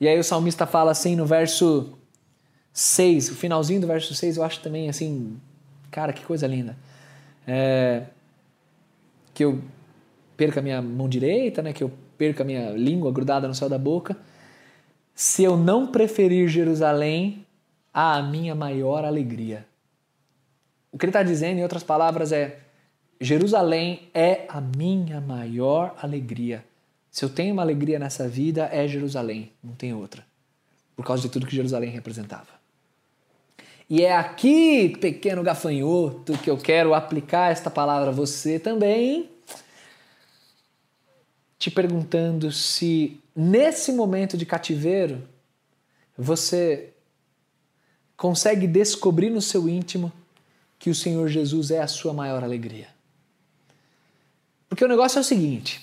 E 0.00 0.06
aí 0.06 0.16
o 0.16 0.22
salmista 0.22 0.68
fala 0.68 0.92
assim 0.92 1.16
no 1.16 1.26
verso 1.26 1.98
6, 2.72 3.30
o 3.30 3.34
finalzinho 3.34 3.80
do 3.80 3.88
verso 3.88 4.14
6 4.14 4.36
eu 4.36 4.44
acho 4.44 4.60
também 4.60 4.88
assim, 4.88 5.36
cara, 5.90 6.12
que 6.12 6.24
coisa 6.24 6.46
linda. 6.46 6.76
É, 7.44 8.04
que 9.34 9.44
eu 9.44 9.60
perca 10.36 10.60
a 10.60 10.62
minha 10.62 10.80
mão 10.80 11.08
direita, 11.08 11.60
né, 11.60 11.72
que 11.72 11.82
eu 11.82 11.90
perca 12.16 12.44
a 12.44 12.46
minha 12.46 12.70
língua 12.70 13.10
grudada 13.10 13.48
no 13.48 13.54
céu 13.54 13.68
da 13.68 13.78
boca, 13.78 14.16
se 15.12 15.42
eu 15.42 15.56
não 15.56 15.88
preferir 15.88 16.46
Jerusalém 16.46 17.44
à 17.92 18.22
minha 18.22 18.54
maior 18.54 19.04
alegria. 19.04 19.71
O 20.92 20.98
que 20.98 21.06
ele 21.06 21.10
está 21.10 21.22
dizendo, 21.22 21.58
em 21.58 21.62
outras 21.62 21.82
palavras, 21.82 22.30
é: 22.30 22.60
Jerusalém 23.18 24.10
é 24.12 24.44
a 24.48 24.60
minha 24.60 25.20
maior 25.20 25.96
alegria. 26.00 26.64
Se 27.10 27.24
eu 27.24 27.30
tenho 27.30 27.54
uma 27.54 27.62
alegria 27.62 27.98
nessa 27.98 28.28
vida, 28.28 28.68
é 28.70 28.86
Jerusalém, 28.86 29.50
não 29.64 29.74
tem 29.74 29.94
outra. 29.94 30.24
Por 30.94 31.04
causa 31.04 31.22
de 31.22 31.30
tudo 31.30 31.46
que 31.46 31.56
Jerusalém 31.56 31.90
representava. 31.90 32.62
E 33.88 34.02
é 34.02 34.14
aqui, 34.14 34.96
pequeno 35.00 35.42
gafanhoto, 35.42 36.36
que 36.38 36.48
eu 36.48 36.56
quero 36.56 36.94
aplicar 36.94 37.50
esta 37.50 37.70
palavra 37.70 38.10
a 38.10 38.12
você 38.12 38.58
também, 38.58 39.28
te 41.58 41.70
perguntando 41.70 42.50
se 42.50 43.20
nesse 43.36 43.92
momento 43.92 44.36
de 44.36 44.44
cativeiro 44.44 45.22
você 46.16 46.92
consegue 48.16 48.66
descobrir 48.66 49.30
no 49.30 49.40
seu 49.40 49.68
íntimo 49.68 50.12
que 50.82 50.90
o 50.90 50.94
Senhor 50.96 51.28
Jesus 51.28 51.70
é 51.70 51.80
a 51.80 51.86
sua 51.86 52.12
maior 52.12 52.42
alegria. 52.42 52.88
Porque 54.68 54.84
o 54.84 54.88
negócio 54.88 55.18
é 55.18 55.20
o 55.20 55.24
seguinte: 55.24 55.80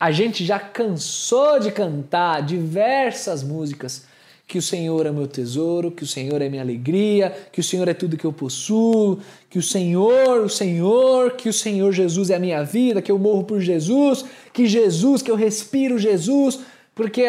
a 0.00 0.10
gente 0.10 0.44
já 0.44 0.58
cansou 0.58 1.60
de 1.60 1.70
cantar 1.70 2.42
diversas 2.42 3.44
músicas 3.44 4.04
que 4.48 4.58
o 4.58 4.62
Senhor 4.62 5.06
é 5.06 5.12
meu 5.12 5.28
tesouro, 5.28 5.92
que 5.92 6.02
o 6.02 6.06
Senhor 6.08 6.42
é 6.42 6.48
minha 6.48 6.60
alegria, 6.60 7.32
que 7.52 7.60
o 7.60 7.62
Senhor 7.62 7.86
é 7.86 7.94
tudo 7.94 8.16
que 8.16 8.24
eu 8.24 8.32
possuo, 8.32 9.20
que 9.48 9.60
o 9.60 9.62
Senhor, 9.62 10.40
o 10.40 10.48
Senhor, 10.48 11.36
que 11.36 11.48
o 11.48 11.52
Senhor 11.52 11.92
Jesus 11.92 12.30
é 12.30 12.34
a 12.34 12.40
minha 12.40 12.64
vida, 12.64 13.00
que 13.00 13.12
eu 13.12 13.18
morro 13.18 13.44
por 13.44 13.60
Jesus, 13.60 14.24
que 14.52 14.66
Jesus, 14.66 15.22
que 15.22 15.30
eu 15.30 15.36
respiro 15.36 16.00
Jesus, 16.00 16.58
porque 16.96 17.26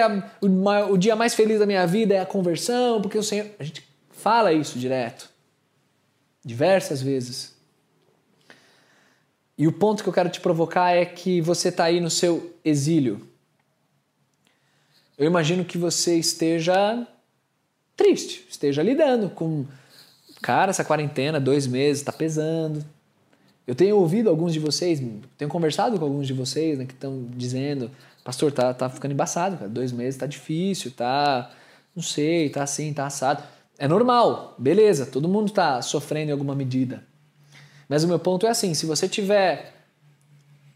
o 0.90 0.98
dia 0.98 1.16
mais 1.16 1.36
feliz 1.36 1.60
da 1.60 1.68
minha 1.68 1.86
vida 1.86 2.16
é 2.16 2.22
a 2.22 2.26
conversão, 2.26 3.00
porque 3.04 3.20
o 3.20 3.24
Senhor. 3.24 3.46
A 3.60 3.64
gente 3.64 3.84
fala 4.10 4.52
isso 4.52 4.80
direto 4.80 5.31
diversas 6.44 7.02
vezes. 7.02 7.56
E 9.58 9.68
o 9.68 9.72
ponto 9.72 10.02
que 10.02 10.10
eu 10.10 10.14
quero 10.14 10.30
te 10.30 10.40
provocar 10.40 10.92
é 10.92 11.06
que 11.06 11.40
você 11.42 11.70
está 11.70 11.86
aí 11.86 12.00
no 12.00 12.10
seu 12.10 12.56
exílio. 12.66 13.28
Eu 15.18 15.28
imagino 15.28 15.64
que 15.64 15.78
você 15.78 16.18
esteja 16.18 17.08
triste, 17.96 18.48
esteja 18.50 18.82
lidando 18.82 19.30
com. 19.30 19.66
Cara, 20.42 20.72
essa 20.72 20.84
quarentena, 20.84 21.40
dois 21.40 21.68
meses, 21.68 22.02
está 22.02 22.12
pesando. 22.12 22.84
Eu 23.68 23.76
tenho 23.76 23.96
ouvido 23.98 24.30
alguns 24.30 24.54
de 24.54 24.60
vocês, 24.60 25.00
tenho 25.38 25.50
conversado 25.50 26.00
com 26.00 26.06
alguns 26.06 26.26
de 26.26 26.34
vocês 26.34 26.80
né, 26.80 26.86
que 26.86 26.94
estão 26.94 27.28
dizendo: 27.36 27.92
Pastor, 28.24 28.52
tá, 28.52 28.74
tá 28.74 28.90
ficando 28.90 29.12
embaçado, 29.12 29.58
cara. 29.58 29.70
dois 29.70 29.92
meses 29.92 30.20
tá 30.20 30.26
difícil, 30.26 30.92
tá. 30.92 31.52
Não 31.96 32.02
sei, 32.02 32.50
tá 32.50 32.64
assim, 32.64 32.92
tá 32.94 33.06
assado. 33.06 33.44
É 33.82 33.88
normal, 33.88 34.54
beleza, 34.60 35.08
todo 35.08 35.28
mundo 35.28 35.48
está 35.48 35.82
sofrendo 35.82 36.30
em 36.30 36.32
alguma 36.32 36.54
medida. 36.54 37.04
Mas 37.90 38.04
o 38.04 38.08
meu 38.08 38.20
ponto 38.20 38.46
é 38.46 38.50
assim: 38.52 38.76
se 38.76 38.86
você 38.86 39.10
tiver 39.10 39.74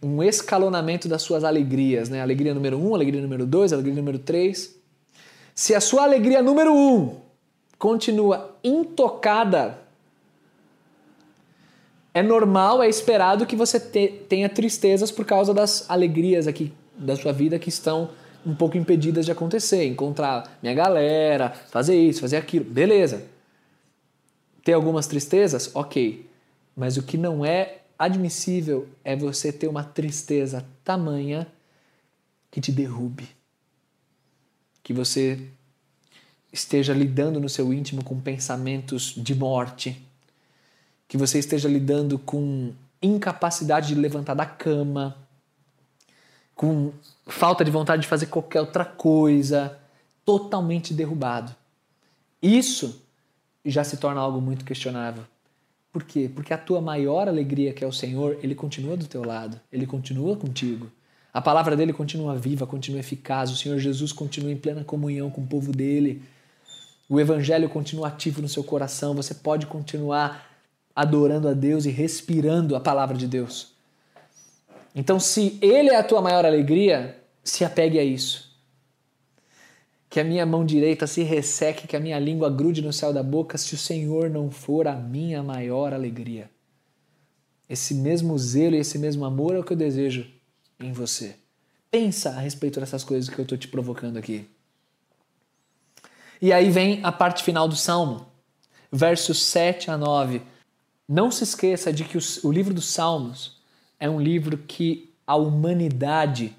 um 0.02 0.24
escalonamento 0.24 1.08
das 1.08 1.22
suas 1.22 1.44
alegrias, 1.44 2.10
né? 2.10 2.20
Alegria 2.20 2.52
número 2.52 2.80
um, 2.80 2.96
alegria 2.96 3.22
número 3.22 3.46
dois, 3.46 3.72
alegria 3.72 3.94
número 3.94 4.18
três. 4.18 4.76
Se 5.54 5.76
a 5.76 5.80
sua 5.80 6.02
alegria 6.02 6.42
número 6.42 6.74
um 6.74 7.18
continua 7.78 8.56
intocada, 8.64 9.78
é 12.12 12.24
normal, 12.24 12.82
é 12.82 12.90
esperado 12.90 13.46
que 13.46 13.56
você 13.56 13.80
te, 13.80 14.08
tenha 14.28 14.50
tristezas 14.50 15.12
por 15.12 15.26
causa 15.26 15.54
das 15.54 15.88
alegrias 15.88 16.48
aqui 16.48 16.74
da 16.98 17.16
sua 17.16 17.32
vida 17.32 17.60
que 17.60 17.70
estão 17.70 18.10
um 18.46 18.56
pouco 18.56 18.78
impedidas 18.78 19.26
de 19.26 19.32
acontecer. 19.32 19.86
Encontrar 19.86 20.58
minha 20.62 20.74
galera, 20.74 21.50
fazer 21.50 21.96
isso, 21.96 22.22
fazer 22.22 22.38
aquilo, 22.38 22.66
beleza. 22.66 23.26
Ter 24.64 24.74
algumas 24.74 25.08
tristezas? 25.08 25.72
Ok. 25.74 26.30
Mas 26.76 26.98
o 26.98 27.04
que 27.04 27.18
não 27.18 27.46
é 27.46 27.80
admissível 27.98 28.88
é 29.04 29.16
você 29.16 29.52
ter 29.52 29.68
uma 29.68 29.84
tristeza 29.84 30.66
tamanha 30.84 31.48
que 32.52 32.62
te 32.62 32.72
derrube. 32.72 33.28
Que 34.84 34.94
você 34.94 35.40
esteja 36.52 36.94
lidando 36.94 37.40
no 37.40 37.50
seu 37.50 37.74
íntimo 37.74 38.04
com 38.04 38.20
pensamentos 38.20 39.14
de 39.18 39.34
morte. 39.34 40.02
Que 41.08 41.18
você 41.18 41.40
esteja 41.40 41.68
lidando 41.68 42.20
com 42.20 42.74
incapacidade 43.02 43.90
de 43.90 43.96
levantar 43.96 44.34
da 44.34 44.46
cama, 44.46 45.18
com 46.56 46.92
falta 47.28 47.66
de 47.66 47.70
vontade 47.70 48.04
de 48.04 48.08
fazer 48.08 48.28
qualquer 48.28 48.62
outra 48.62 48.86
coisa, 48.86 49.78
totalmente 50.24 50.94
derrubado. 50.94 51.54
Isso 52.42 53.02
já 53.64 53.84
se 53.84 53.98
torna 53.98 54.22
algo 54.22 54.40
muito 54.40 54.64
questionável. 54.64 55.24
Por 55.92 56.04
quê? 56.04 56.30
Porque 56.34 56.54
a 56.54 56.58
tua 56.58 56.82
maior 56.82 57.28
alegria, 57.28 57.74
que 57.74 57.84
é 57.84 57.88
o 57.88 57.92
Senhor, 57.92 58.38
ele 58.42 58.56
continua 58.56 58.98
do 58.98 59.08
teu 59.08 59.24
lado, 59.24 59.60
ele 59.72 59.86
continua 59.86 60.36
contigo. 60.36 60.90
A 61.34 61.42
palavra 61.42 61.76
dele 61.76 61.92
continua 61.92 62.36
viva, 62.36 62.66
continua 62.66 63.00
eficaz, 63.00 63.52
o 63.52 63.58
Senhor 63.58 63.78
Jesus 63.78 64.14
continua 64.14 64.52
em 64.52 64.58
plena 64.58 64.84
comunhão 64.84 65.30
com 65.30 65.42
o 65.42 65.48
povo 65.48 65.72
dele. 65.72 66.22
O 67.10 67.20
evangelho 67.20 67.70
continua 67.70 68.08
ativo 68.08 68.42
no 68.42 68.48
seu 68.48 68.64
coração, 68.64 69.14
você 69.14 69.34
pode 69.34 69.66
continuar 69.68 70.50
adorando 70.96 71.50
a 71.50 71.54
Deus 71.54 71.86
e 71.86 71.90
respirando 71.90 72.76
a 72.76 72.80
palavra 72.80 73.18
de 73.18 73.28
Deus. 73.28 73.75
Então, 74.96 75.20
se 75.20 75.60
Ele 75.62 75.90
é 75.90 75.98
a 75.98 76.04
tua 76.04 76.22
maior 76.22 76.46
alegria, 76.46 77.22
se 77.44 77.66
apegue 77.66 78.00
a 78.00 78.04
isso. 78.04 78.56
Que 80.10 80.22
a 80.22 80.24
minha 80.24 80.46
mão 80.46 80.66
direita 80.66 81.06
se 81.06 81.22
resseque, 81.22 81.88
que 81.88 81.98
a 81.98 82.00
minha 82.00 82.18
língua 82.18 82.50
grude 82.50 82.82
no 82.82 82.94
céu 82.94 83.12
da 83.12 83.22
boca, 83.22 83.58
se 83.58 83.76
o 83.76 83.78
Senhor 83.78 84.30
não 84.30 84.50
for 84.50 84.88
a 84.88 84.96
minha 84.96 85.44
maior 85.44 85.94
alegria. 85.94 86.50
Esse 87.70 87.94
mesmo 87.94 88.38
zelo 88.38 88.76
e 88.76 88.80
esse 88.80 88.98
mesmo 88.98 89.26
amor 89.26 89.56
é 89.56 89.60
o 89.60 89.64
que 89.64 89.74
eu 89.74 89.78
desejo 89.78 90.26
em 90.80 90.94
você. 90.94 91.36
Pensa 91.92 92.30
a 92.30 92.40
respeito 92.40 92.80
dessas 92.80 93.04
coisas 93.04 93.30
que 93.30 93.38
eu 93.38 93.44
estou 93.44 93.58
te 93.58 93.68
provocando 93.68 94.18
aqui. 94.18 94.48
E 96.42 96.54
aí 96.54 96.70
vem 96.70 97.00
a 97.04 97.12
parte 97.12 97.44
final 97.44 97.68
do 97.68 97.76
salmo, 97.76 98.28
versos 98.92 99.44
7 99.44 99.90
a 99.90 99.98
9. 99.98 100.42
Não 101.08 101.32
se 101.32 101.44
esqueça 101.44 101.92
de 101.92 102.04
que 102.04 102.18
o 102.18 102.52
livro 102.52 102.74
dos 102.74 102.86
Salmos 102.86 103.55
é 104.00 104.10
um 104.10 104.20
livro 104.20 104.58
que 104.58 105.14
a 105.26 105.36
humanidade 105.36 106.56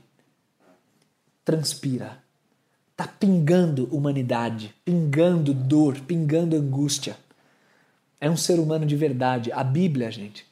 transpira. 1.45 2.19
Tá 2.97 3.07
pingando 3.07 3.85
humanidade, 3.95 4.75
pingando 4.85 5.53
dor, 5.53 6.01
pingando 6.01 6.57
angústia. 6.57 7.17
É 8.21 8.31
um 8.31 8.37
ser 8.37 8.59
humano 8.59 8.87
de 8.87 8.97
verdade. 8.97 9.53
A 9.53 9.63
Bíblia, 9.63 10.11
gente. 10.11 10.47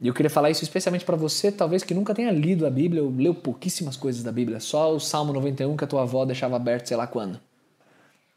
E 0.00 0.08
eu 0.08 0.14
queria 0.14 0.30
falar 0.30 0.50
isso 0.50 0.62
especialmente 0.62 1.04
para 1.04 1.16
você, 1.16 1.52
talvez 1.52 1.82
que 1.82 1.92
nunca 1.92 2.14
tenha 2.14 2.30
lido 2.30 2.66
a 2.66 2.70
Bíblia, 2.70 3.02
ou 3.02 3.10
leu 3.10 3.34
pouquíssimas 3.34 3.96
coisas 3.96 4.22
da 4.22 4.32
Bíblia, 4.32 4.58
só 4.58 4.94
o 4.94 5.00
Salmo 5.00 5.32
91 5.32 5.76
que 5.76 5.84
a 5.84 5.86
tua 5.86 6.02
avó 6.02 6.24
deixava 6.24 6.56
aberto 6.56 6.86
sei 6.86 6.96
lá 6.96 7.06
quando. 7.06 7.38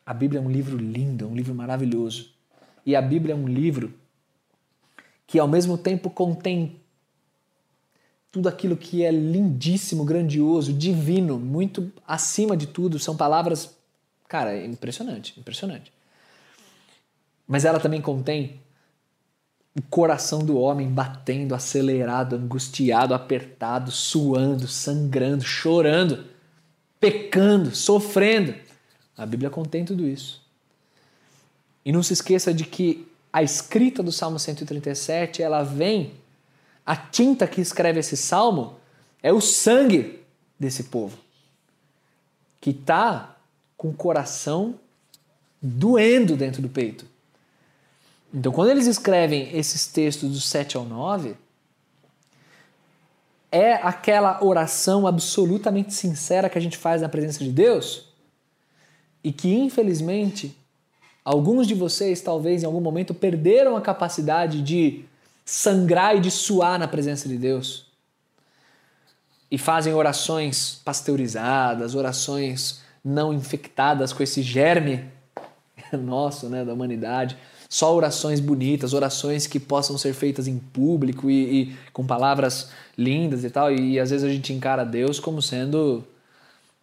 A 0.05 0.13
Bíblia 0.13 0.41
é 0.41 0.43
um 0.43 0.51
livro 0.51 0.75
lindo, 0.75 1.27
um 1.27 1.35
livro 1.35 1.55
maravilhoso. 1.55 2.31
E 2.85 2.95
a 2.95 3.01
Bíblia 3.01 3.33
é 3.33 3.37
um 3.37 3.47
livro 3.47 3.93
que 5.25 5.39
ao 5.39 5.47
mesmo 5.47 5.77
tempo 5.77 6.09
contém 6.09 6.81
tudo 8.33 8.49
aquilo 8.49 8.75
que 8.75 9.03
é 9.03 9.11
lindíssimo, 9.11 10.03
grandioso, 10.03 10.73
divino, 10.73 11.37
muito 11.37 11.91
acima 12.05 12.57
de 12.57 12.65
tudo. 12.65 12.97
São 12.97 13.15
palavras, 13.15 13.77
cara, 14.27 14.57
impressionante, 14.65 15.39
impressionante. 15.39 15.93
Mas 17.47 17.63
ela 17.63 17.79
também 17.79 18.01
contém 18.01 18.59
o 19.77 19.83
coração 19.83 20.39
do 20.39 20.57
homem 20.57 20.89
batendo, 20.89 21.53
acelerado, 21.53 22.35
angustiado, 22.35 23.13
apertado, 23.13 23.91
suando, 23.91 24.67
sangrando, 24.67 25.43
chorando, 25.43 26.25
pecando, 26.99 27.75
sofrendo. 27.75 28.55
A 29.15 29.27
Bíblia 29.27 29.51
contém 29.51 29.85
tudo 29.85 30.07
isso. 30.07 30.41
E 31.85 31.91
não 31.91 32.01
se 32.01 32.13
esqueça 32.13 32.51
de 32.51 32.65
que 32.65 33.07
a 33.31 33.43
escrita 33.43 34.01
do 34.01 34.11
Salmo 34.11 34.39
137, 34.39 35.43
ela 35.43 35.61
vem 35.61 36.13
a 36.85 36.95
tinta 36.95 37.47
que 37.47 37.61
escreve 37.61 37.99
esse 37.99 38.17
salmo 38.17 38.75
é 39.21 39.31
o 39.31 39.39
sangue 39.39 40.21
desse 40.59 40.85
povo, 40.85 41.17
que 42.59 42.71
está 42.71 43.37
com 43.77 43.89
o 43.89 43.93
coração 43.93 44.79
doendo 45.61 46.35
dentro 46.35 46.61
do 46.61 46.69
peito. 46.69 47.05
Então, 48.33 48.51
quando 48.51 48.71
eles 48.71 48.87
escrevem 48.87 49.55
esses 49.55 49.87
textos 49.87 50.31
do 50.31 50.41
7 50.41 50.75
ao 50.75 50.83
9, 50.83 51.35
é 53.51 53.73
aquela 53.75 54.43
oração 54.43 55.05
absolutamente 55.05 55.93
sincera 55.93 56.49
que 56.49 56.57
a 56.57 56.61
gente 56.61 56.75
faz 56.75 57.01
na 57.01 57.07
presença 57.07 57.43
de 57.43 57.51
Deus 57.51 58.07
e 59.23 59.31
que, 59.31 59.53
infelizmente, 59.53 60.57
alguns 61.23 61.67
de 61.67 61.75
vocês 61.75 62.19
talvez 62.19 62.63
em 62.63 62.65
algum 62.65 62.81
momento 62.81 63.13
perderam 63.13 63.77
a 63.77 63.81
capacidade 63.81 64.61
de 64.61 65.05
sangrar 65.45 66.15
e 66.15 66.19
de 66.19 66.31
suar 66.31 66.79
na 66.79 66.87
presença 66.87 67.27
de 67.27 67.37
Deus. 67.37 67.87
E 69.51 69.57
fazem 69.57 69.93
orações 69.93 70.81
pasteurizadas, 70.83 71.95
orações 71.95 72.81
não 73.03 73.33
infectadas 73.33 74.13
com 74.13 74.23
esse 74.23 74.41
germe 74.41 75.05
nosso, 75.93 76.47
né, 76.47 76.63
da 76.63 76.73
humanidade. 76.73 77.37
Só 77.69 77.93
orações 77.93 78.39
bonitas, 78.39 78.93
orações 78.93 79.47
que 79.47 79.59
possam 79.59 79.97
ser 79.97 80.13
feitas 80.13 80.47
em 80.47 80.59
público 80.59 81.29
e, 81.29 81.61
e 81.61 81.77
com 81.91 82.05
palavras 82.05 82.69
lindas 82.97 83.43
e 83.43 83.49
tal. 83.49 83.71
E, 83.71 83.93
e 83.93 83.99
às 83.99 84.11
vezes 84.11 84.23
a 84.23 84.31
gente 84.31 84.53
encara 84.53 84.83
Deus 84.85 85.19
como 85.19 85.41
sendo 85.41 86.03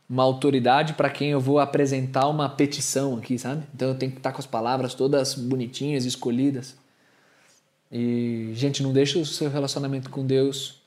uma 0.09 0.25
autoridade 0.25 0.95
para 0.95 1.09
quem 1.09 1.31
eu 1.31 1.41
vou 1.41 1.61
apresentar 1.61 2.27
uma 2.27 2.49
petição 2.49 3.17
aqui, 3.17 3.39
sabe? 3.39 3.63
Então 3.73 3.91
eu 3.91 3.95
tenho 3.95 4.11
que 4.11 4.19
estar 4.19 4.33
com 4.33 4.41
as 4.41 4.47
palavras 4.47 4.93
todas 4.93 5.35
bonitinhas, 5.35 6.05
escolhidas. 6.05 6.75
E, 7.91 8.53
gente, 8.55 8.83
não 8.83 8.93
deixe 8.93 9.19
o 9.19 9.27
seu 9.27 9.51
relacionamento 9.51 10.11
com 10.11 10.25
Deus 10.25 10.81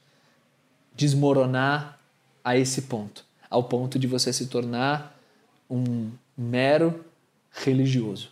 desmoronar 0.95 1.99
a 2.43 2.57
esse 2.57 2.83
ponto 2.83 3.25
ao 3.53 3.63
ponto 3.63 3.99
de 3.99 4.07
você 4.07 4.33
se 4.33 4.47
tornar 4.47 5.15
um 5.69 6.09
mero 6.35 7.05
religioso, 7.51 8.31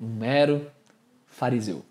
um 0.00 0.06
mero 0.06 0.70
fariseu. 1.26 1.84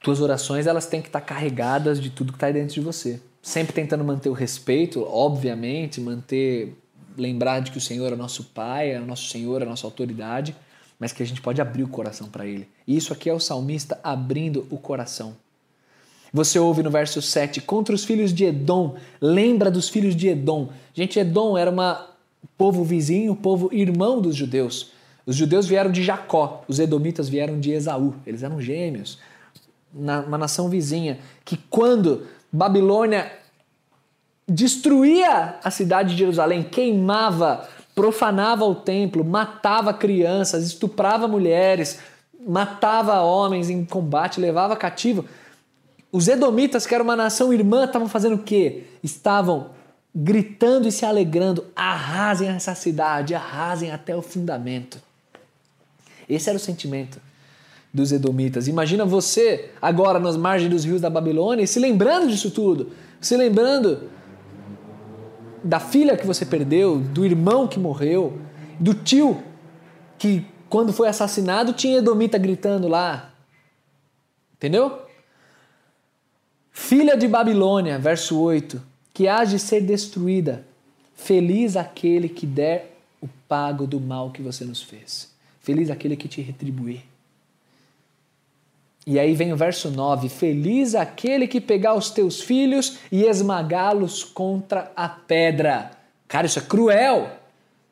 Tuas 0.00 0.18
orações 0.18 0.66
elas 0.66 0.86
têm 0.86 1.02
que 1.02 1.08
estar 1.08 1.20
carregadas 1.20 2.00
de 2.00 2.08
tudo 2.08 2.32
que 2.32 2.36
está 2.36 2.50
dentro 2.50 2.74
de 2.74 2.80
você, 2.80 3.20
sempre 3.42 3.74
tentando 3.74 4.02
manter 4.02 4.30
o 4.30 4.32
respeito, 4.32 5.02
obviamente, 5.02 6.00
manter 6.00 6.74
lembrar 7.14 7.60
de 7.60 7.70
que 7.70 7.76
o 7.76 7.80
Senhor 7.80 8.10
é 8.10 8.16
nosso 8.16 8.44
Pai, 8.44 8.92
é 8.92 8.98
nosso 8.98 9.28
Senhor, 9.28 9.60
é 9.60 9.66
a 9.66 9.68
nossa 9.68 9.86
autoridade, 9.86 10.56
mas 11.02 11.10
que 11.10 11.20
a 11.20 11.26
gente 11.26 11.42
pode 11.42 11.60
abrir 11.60 11.82
o 11.82 11.88
coração 11.88 12.28
para 12.28 12.46
Ele. 12.46 12.68
E 12.86 12.96
isso 12.96 13.12
aqui 13.12 13.28
é 13.28 13.34
o 13.34 13.40
salmista 13.40 13.98
abrindo 14.04 14.68
o 14.70 14.78
coração. 14.78 15.34
Você 16.32 16.60
ouve 16.60 16.80
no 16.80 16.92
verso 16.92 17.20
7, 17.20 17.60
contra 17.62 17.92
os 17.92 18.04
filhos 18.04 18.32
de 18.32 18.44
Edom, 18.44 18.94
lembra 19.20 19.68
dos 19.68 19.88
filhos 19.88 20.14
de 20.14 20.28
Edom. 20.28 20.68
Gente, 20.94 21.18
Edom 21.18 21.58
era 21.58 21.72
um 21.72 22.46
povo 22.56 22.84
vizinho, 22.84 23.34
povo 23.34 23.68
irmão 23.72 24.20
dos 24.20 24.36
judeus. 24.36 24.92
Os 25.26 25.34
judeus 25.34 25.66
vieram 25.66 25.90
de 25.90 26.04
Jacó, 26.04 26.62
os 26.68 26.78
edomitas 26.78 27.28
vieram 27.28 27.58
de 27.58 27.72
Esaú, 27.72 28.14
eles 28.24 28.44
eram 28.44 28.60
gêmeos, 28.60 29.18
uma 29.92 30.38
nação 30.38 30.68
vizinha, 30.68 31.18
que 31.44 31.56
quando 31.68 32.28
Babilônia 32.52 33.28
destruía 34.48 35.56
a 35.64 35.70
cidade 35.72 36.10
de 36.10 36.18
Jerusalém, 36.20 36.62
queimava 36.62 37.68
profanava 38.02 38.64
o 38.64 38.74
templo, 38.74 39.24
matava 39.24 39.94
crianças, 39.94 40.66
estuprava 40.66 41.28
mulheres, 41.28 42.00
matava 42.44 43.20
homens 43.20 43.70
em 43.70 43.84
combate, 43.84 44.40
levava 44.40 44.74
cativo. 44.74 45.24
Os 46.10 46.26
edomitas, 46.26 46.84
que 46.84 46.96
era 46.96 47.04
uma 47.04 47.14
nação 47.14 47.52
irmã, 47.52 47.84
estavam 47.84 48.08
fazendo 48.08 48.34
o 48.34 48.42
quê? 48.42 48.86
Estavam 49.04 49.70
gritando 50.12 50.88
e 50.88 50.90
se 50.90 51.04
alegrando: 51.04 51.64
arrasem 51.76 52.48
essa 52.48 52.74
cidade, 52.74 53.36
arrasem 53.36 53.92
até 53.92 54.16
o 54.16 54.20
fundamento. 54.20 55.00
Esse 56.28 56.48
era 56.48 56.56
o 56.56 56.60
sentimento 56.60 57.20
dos 57.94 58.10
edomitas. 58.10 58.66
Imagina 58.66 59.04
você 59.04 59.70
agora 59.80 60.18
nas 60.18 60.36
margens 60.36 60.72
dos 60.72 60.84
rios 60.84 61.00
da 61.00 61.08
Babilônia 61.08 61.64
se 61.68 61.78
lembrando 61.78 62.26
disso 62.26 62.50
tudo, 62.50 62.90
se 63.20 63.36
lembrando 63.36 64.10
da 65.62 65.80
filha 65.80 66.16
que 66.16 66.26
você 66.26 66.44
perdeu, 66.44 66.98
do 66.98 67.24
irmão 67.24 67.68
que 67.68 67.78
morreu, 67.78 68.38
do 68.78 68.94
tio 68.94 69.42
que 70.18 70.46
quando 70.68 70.92
foi 70.92 71.08
assassinado 71.08 71.72
tinha 71.72 71.98
Edomita 71.98 72.38
gritando 72.38 72.88
lá. 72.88 73.34
Entendeu? 74.54 75.02
Filha 76.70 77.16
de 77.16 77.28
Babilônia, 77.28 77.98
verso 77.98 78.40
8, 78.40 78.82
que 79.12 79.28
há 79.28 79.44
de 79.44 79.58
ser 79.58 79.82
destruída, 79.82 80.64
feliz 81.14 81.76
aquele 81.76 82.28
que 82.28 82.46
der 82.46 82.96
o 83.20 83.28
pago 83.46 83.86
do 83.86 84.00
mal 84.00 84.30
que 84.30 84.40
você 84.40 84.64
nos 84.64 84.82
fez. 84.82 85.30
Feliz 85.60 85.90
aquele 85.90 86.16
que 86.16 86.26
te 86.26 86.40
retribuir. 86.40 87.11
E 89.06 89.18
aí 89.18 89.34
vem 89.34 89.52
o 89.52 89.56
verso 89.56 89.90
9: 89.90 90.28
Feliz 90.28 90.94
aquele 90.94 91.46
que 91.48 91.60
pegar 91.60 91.94
os 91.94 92.10
teus 92.10 92.40
filhos 92.40 92.98
e 93.10 93.24
esmagá-los 93.24 94.22
contra 94.22 94.92
a 94.94 95.08
pedra. 95.08 95.90
Cara, 96.28 96.46
isso 96.46 96.58
é 96.58 96.62
cruel. 96.62 97.30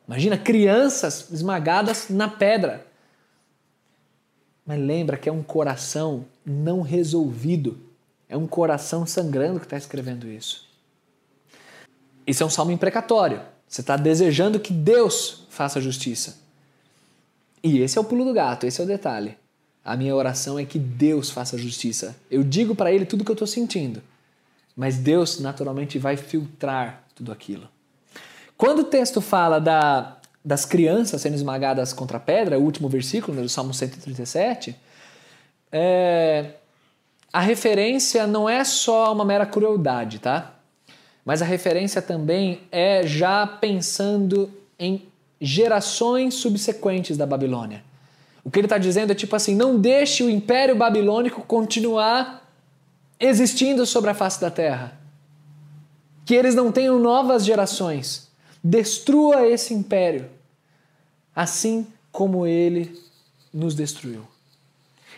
Imagina 0.07 0.39
crianças 0.39 1.31
esmagadas 1.31 2.09
na 2.09 2.29
pedra. 2.29 2.87
Mas 4.65 4.79
lembra 4.81 5.17
que 5.17 5.29
é 5.29 5.33
um 5.33 5.43
coração 5.43 6.25
não 6.45 6.81
resolvido. 6.81 7.79
É 8.29 8.37
um 8.37 8.47
coração 8.47 9.05
sangrando 9.05 9.59
que 9.59 9.67
está 9.67 9.77
escrevendo 9.77 10.29
isso. 10.29 10.69
Isso 12.27 12.43
é 12.43 12.47
um 12.47 12.51
salmo 12.51 12.71
imprecatório. 12.71 13.41
Você 13.67 13.81
está 13.81 13.97
desejando 13.97 14.61
que 14.61 14.73
Deus 14.73 15.47
faça 15.49 15.81
justiça. 15.81 16.39
E 17.63 17.79
esse 17.79 17.99
é 17.99 18.01
o 18.01 18.05
pulo 18.05 18.25
do 18.25 18.33
gato, 18.33 18.67
esse 18.67 18.81
é 18.81 18.85
o 18.85 18.87
detalhe. 18.87 19.37
A 19.85 19.97
minha 19.97 20.15
oração 20.15 20.59
é 20.59 20.65
que 20.65 20.79
Deus 20.79 21.31
faça 21.31 21.57
justiça. 21.57 22.17
Eu 22.31 22.43
digo 22.43 22.75
para 22.75 22.93
Ele 22.93 23.07
tudo 23.07 23.23
o 23.23 23.25
que 23.25 23.31
eu 23.31 23.35
estou 23.35 23.49
sentindo, 23.49 24.03
mas 24.77 24.99
Deus 24.99 25.41
naturalmente 25.41 25.99
vai 25.99 26.17
filtrar 26.17 27.05
tudo 27.15 27.33
aquilo. 27.33 27.69
Quando 28.57 28.81
o 28.81 28.85
texto 28.85 29.21
fala 29.21 29.59
da, 29.59 30.19
das 30.45 30.65
crianças 30.65 31.23
sendo 31.23 31.35
esmagadas 31.35 31.93
contra 31.93 32.19
a 32.19 32.21
pedra, 32.21 32.59
o 32.59 32.63
último 32.63 32.89
versículo 32.89 33.37
né, 33.37 33.43
do 33.43 33.49
Salmo 33.49 33.73
137, 33.73 34.77
é, 35.73 36.51
a 37.33 37.41
referência 37.41 38.27
não 38.27 38.49
é 38.49 38.65
só 38.65 39.13
uma 39.13 39.25
mera 39.25 39.47
crueldade, 39.47 40.19
tá? 40.19 40.55
Mas 41.25 41.41
a 41.43 41.45
referência 41.45 42.03
também 42.03 42.61
é 42.73 43.07
já 43.07 43.47
pensando 43.47 44.51
em 44.79 45.07
gerações 45.41 46.35
subsequentes 46.35 47.17
da 47.17 47.25
Babilônia. 47.25 47.83
O 48.45 48.51
que 48.51 48.59
ele 48.59 48.67
está 48.67 48.79
dizendo 48.79 49.13
é 49.13 49.15
tipo 49.15 49.35
assim: 49.37 49.55
não 49.55 49.79
deixe 49.79 50.23
o 50.23 50.31
império 50.31 50.77
babilônico 50.77 51.43
continuar 51.43 52.49
existindo 53.19 53.85
sobre 53.85 54.11
a 54.11 54.15
face 54.15 54.41
da 54.41 54.51
terra. 54.51 54.99
Que 56.25 56.35
eles 56.35 56.55
não 56.55 56.73
tenham 56.73 56.99
novas 56.99 57.45
gerações. 57.45 58.29
Destrua 58.63 59.47
esse 59.47 59.75
império. 59.75 60.29
assim 61.35 61.87
como 62.11 62.45
ele 62.47 62.99
nos 63.53 63.75
destruiu. 63.75 64.27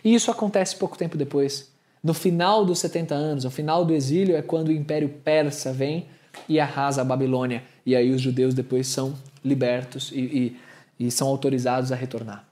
E 0.03 0.13
isso 0.13 0.29
acontece 0.29 0.75
pouco 0.75 0.97
tempo 0.97 1.17
depois. 1.17 1.71
No 2.03 2.13
final 2.13 2.65
dos 2.65 2.79
70 2.79 3.15
anos, 3.15 3.43
no 3.45 3.51
final 3.51 3.85
do 3.85 3.93
exílio, 3.93 4.35
é 4.35 4.41
quando 4.41 4.67
o 4.67 4.71
Império 4.71 5.09
Persa 5.09 5.71
vem 5.71 6.07
e 6.47 6.59
arrasa 6.59 7.01
a 7.01 7.05
Babilônia. 7.05 7.63
E 7.85 7.95
aí 7.95 8.11
os 8.11 8.21
judeus 8.21 8.53
depois 8.53 8.87
são 8.87 9.15
libertos 9.43 10.11
e, 10.11 10.19
e, 10.99 11.05
e 11.07 11.11
são 11.11 11.27
autorizados 11.27 11.91
a 11.91 11.95
retornar. 11.95 12.45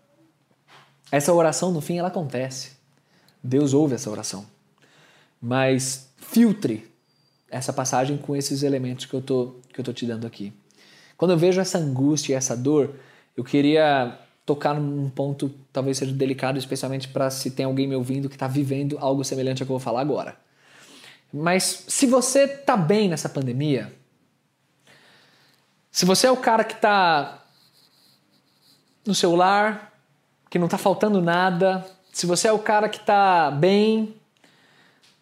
Essa 1.12 1.34
oração, 1.34 1.72
no 1.72 1.82
fim, 1.82 1.98
ela 1.98 2.08
acontece. 2.08 2.72
Deus 3.44 3.74
ouve 3.74 3.96
essa 3.96 4.10
oração. 4.10 4.46
Mas 5.42 6.10
filtre 6.18 6.90
essa 7.50 7.74
passagem 7.74 8.18
com 8.18 8.36
esses 8.36 8.64
elementos 8.64 9.06
que 9.06 9.14
eu 9.14 9.22
tô, 9.22 9.56
que 9.74 9.80
eu 9.80 9.84
tô 9.84 9.92
te 9.92 10.06
dando 10.06 10.26
aqui. 10.26 10.54
Quando 11.18 11.32
eu 11.32 11.38
vejo 11.38 11.60
essa 11.60 11.78
angústia 11.78 12.34
e 12.34 12.36
essa 12.36 12.56
dor, 12.56 12.96
eu 13.36 13.44
queria 13.44 14.18
tocar 14.46 14.74
num 14.74 15.10
ponto 15.10 15.54
talvez 15.72 15.98
seja 15.98 16.14
delicado, 16.14 16.58
especialmente 16.58 17.08
para 17.08 17.30
se 17.30 17.52
tem 17.52 17.66
alguém 17.66 17.88
me 17.88 17.96
ouvindo 17.96 18.30
que 18.30 18.36
está 18.36 18.48
vivendo 18.48 18.98
algo 19.00 19.24
semelhante 19.24 19.62
ao 19.62 19.66
que 19.66 19.72
eu 19.72 19.78
vou 19.78 19.84
falar 19.84 20.02
agora. 20.02 20.36
Mas 21.32 21.86
se 21.88 22.06
você 22.06 22.44
está 22.44 22.76
bem 22.76 23.08
nessa 23.08 23.30
pandemia, 23.30 23.94
se 25.92 26.06
você 26.06 26.28
é 26.28 26.32
o 26.32 26.38
cara 26.38 26.64
que 26.64 26.74
está 26.74 27.46
no 29.06 29.14
celular, 29.14 29.91
que 30.52 30.60
não 30.60 30.66
está 30.66 30.78
faltando 30.78 31.22
nada, 31.22 31.84
se 32.12 32.26
você 32.26 32.50
é 32.50 32.52
o 32.52 32.60
cara 32.60 32.90
que 32.90 32.98
está 32.98 33.50
bem, 33.50 34.14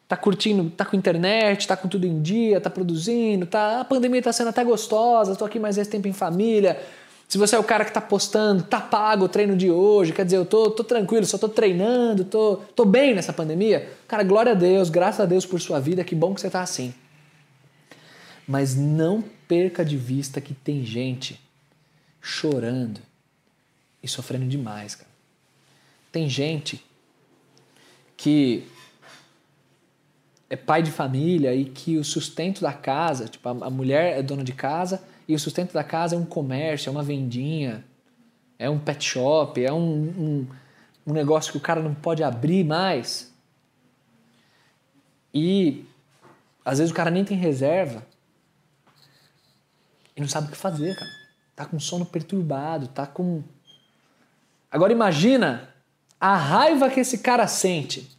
está 0.03 0.17
curtindo, 0.17 0.67
está 0.67 0.83
com 0.83 0.95
internet, 0.95 1.59
está 1.59 1.77
com 1.77 1.87
tudo 1.87 2.07
em 2.07 2.19
dia, 2.19 2.57
está 2.57 2.67
produzindo, 2.67 3.45
tá, 3.45 3.81
a 3.81 3.85
pandemia 3.85 4.17
está 4.21 4.33
sendo 4.33 4.47
até 4.47 4.63
gostosa, 4.63 5.33
estou 5.33 5.45
aqui 5.45 5.59
mais 5.59 5.77
esse 5.77 5.87
tempo 5.87 6.07
em 6.07 6.13
família, 6.13 6.81
se 7.27 7.37
você 7.37 7.55
é 7.55 7.59
o 7.59 7.63
cara 7.63 7.83
que 7.83 7.91
está 7.91 8.01
postando, 8.01 8.63
tá 8.63 8.81
pago 8.81 9.25
o 9.25 9.29
treino 9.29 9.55
de 9.55 9.69
hoje, 9.69 10.13
quer 10.13 10.25
dizer, 10.25 10.37
eu 10.37 10.45
tô, 10.47 10.71
tô 10.71 10.83
tranquilo, 10.83 11.27
só 11.27 11.37
tô 11.37 11.47
treinando, 11.47 12.25
tô, 12.25 12.55
tô 12.75 12.83
bem 12.83 13.13
nessa 13.13 13.31
pandemia. 13.31 13.87
Cara, 14.07 14.23
glória 14.23 14.53
a 14.53 14.55
Deus, 14.55 14.89
graças 14.89 15.19
a 15.19 15.25
Deus 15.27 15.45
por 15.45 15.61
sua 15.61 15.79
vida, 15.79 16.03
que 16.03 16.15
bom 16.15 16.33
que 16.33 16.41
você 16.41 16.47
está 16.47 16.63
assim. 16.63 16.91
Mas 18.47 18.75
não 18.75 19.23
perca 19.47 19.85
de 19.85 19.95
vista 19.95 20.41
que 20.41 20.55
tem 20.55 20.83
gente 20.83 21.39
chorando 22.19 22.99
e 24.01 24.07
sofrendo 24.07 24.47
demais, 24.47 24.95
cara. 24.95 25.08
Tem 26.11 26.27
gente 26.27 26.83
que 28.17 28.67
é 30.49 30.55
pai 30.55 30.81
de 30.81 30.91
família 30.91 31.53
e 31.53 31.65
que 31.65 31.97
o 31.97 32.03
sustento 32.03 32.61
da 32.61 32.73
casa, 32.73 33.27
tipo, 33.27 33.47
a 33.47 33.69
mulher 33.69 34.17
é 34.17 34.23
dona 34.23 34.43
de 34.43 34.53
casa 34.53 35.03
e 35.27 35.35
o 35.35 35.39
sustento 35.39 35.73
da 35.73 35.83
casa 35.83 36.15
é 36.15 36.17
um 36.17 36.25
comércio, 36.25 36.89
é 36.89 36.91
uma 36.91 37.03
vendinha, 37.03 37.85
é 38.57 38.69
um 38.69 38.79
pet 38.79 39.03
shop, 39.03 39.63
é 39.63 39.71
um, 39.71 39.77
um, 39.77 40.47
um 41.05 41.13
negócio 41.13 41.51
que 41.51 41.57
o 41.57 41.61
cara 41.61 41.81
não 41.81 41.93
pode 41.93 42.23
abrir 42.23 42.63
mais. 42.63 43.31
E 45.31 45.85
às 46.65 46.79
vezes 46.79 46.91
o 46.91 46.95
cara 46.95 47.11
nem 47.11 47.23
tem 47.23 47.37
reserva 47.37 48.05
e 50.15 50.21
não 50.21 50.27
sabe 50.27 50.47
o 50.47 50.51
que 50.51 50.57
fazer, 50.57 50.95
cara. 50.95 51.11
Tá 51.55 51.65
com 51.65 51.79
sono 51.79 52.05
perturbado, 52.05 52.87
tá 52.87 53.05
com. 53.05 53.43
Agora 54.71 54.91
imagina 54.91 55.73
a 56.19 56.35
raiva 56.35 56.89
que 56.89 56.99
esse 56.99 57.19
cara 57.19 57.47
sente. 57.47 58.09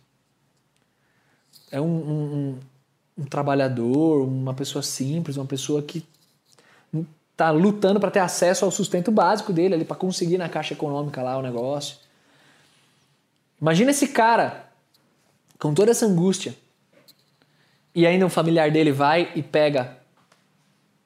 É 1.71 1.81
um, 1.81 1.85
um, 1.85 2.35
um, 2.35 2.59
um 3.19 3.25
trabalhador, 3.25 4.27
uma 4.27 4.55
pessoa 4.55 4.83
simples, 4.83 5.37
uma 5.37 5.47
pessoa 5.47 5.83
que 5.83 6.05
tá 7.37 7.51
lutando 7.51 8.01
para 8.01 8.11
ter 8.11 8.19
acesso 8.19 8.65
ao 8.65 8.71
sustento 8.71 9.11
básico 9.11 9.53
dele 9.53 9.75
ali 9.75 9.85
para 9.85 9.97
conseguir 9.97 10.37
na 10.37 10.49
caixa 10.49 10.75
econômica 10.75 11.23
lá 11.23 11.39
o 11.39 11.43
negócio. 11.43 11.97
Imagina 13.61 13.91
esse 13.91 14.09
cara 14.09 14.71
com 15.59 15.75
toda 15.75 15.91
essa 15.91 16.07
angústia 16.07 16.55
e 17.95 18.07
ainda 18.07 18.25
um 18.25 18.31
familiar 18.31 18.71
dele 18.71 18.93
vai 18.93 19.33
e 19.35 19.43
pega 19.43 19.99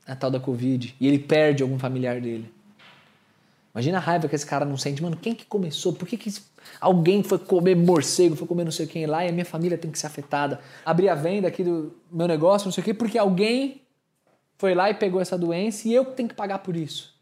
a 0.07 0.15
tal 0.15 0.31
da 0.31 0.39
Covid 0.39 0.95
e 1.01 1.07
ele 1.07 1.19
perde 1.19 1.63
algum 1.63 1.79
familiar 1.79 2.21
dele. 2.21 2.54
Imagina 3.75 3.99
a 3.99 4.01
raiva 4.01 4.29
que 4.29 4.37
esse 4.37 4.47
cara 4.47 4.65
não 4.65 4.77
sente. 4.77 5.03
Mano, 5.03 5.17
quem 5.17 5.35
que 5.35 5.45
começou? 5.45 5.93
Por 5.93 6.07
que, 6.07 6.17
que 6.17 6.33
alguém 6.81 7.25
foi 7.25 7.39
comer 7.39 7.75
morcego, 7.75 8.37
foi 8.37 8.47
comer 8.47 8.63
não 8.63 8.71
sei 8.71 8.87
quem 8.87 9.05
lá 9.05 9.25
e 9.25 9.29
a 9.29 9.33
minha 9.33 9.45
família 9.45 9.77
tem 9.77 9.91
que 9.91 9.99
ser 9.99 10.07
afetada? 10.07 10.61
Abrir 10.87 11.09
a 11.09 11.15
venda 11.17 11.49
aqui 11.49 11.65
do 11.65 11.93
meu 12.11 12.29
negócio, 12.29 12.67
não 12.67 12.73
sei 12.73 12.83
o 12.83 12.85
quê, 12.85 12.95
porque 12.95 13.19
alguém 13.19 13.83
foi 14.57 14.75
lá 14.75 14.89
e 14.91 14.95
pegou 14.95 15.21
essa 15.21 15.37
doença 15.37 15.89
e 15.89 15.93
eu 15.93 16.05
tenho 16.05 16.29
que 16.29 16.37
pagar 16.37 16.61
por 16.61 16.77
isso. 16.77 17.13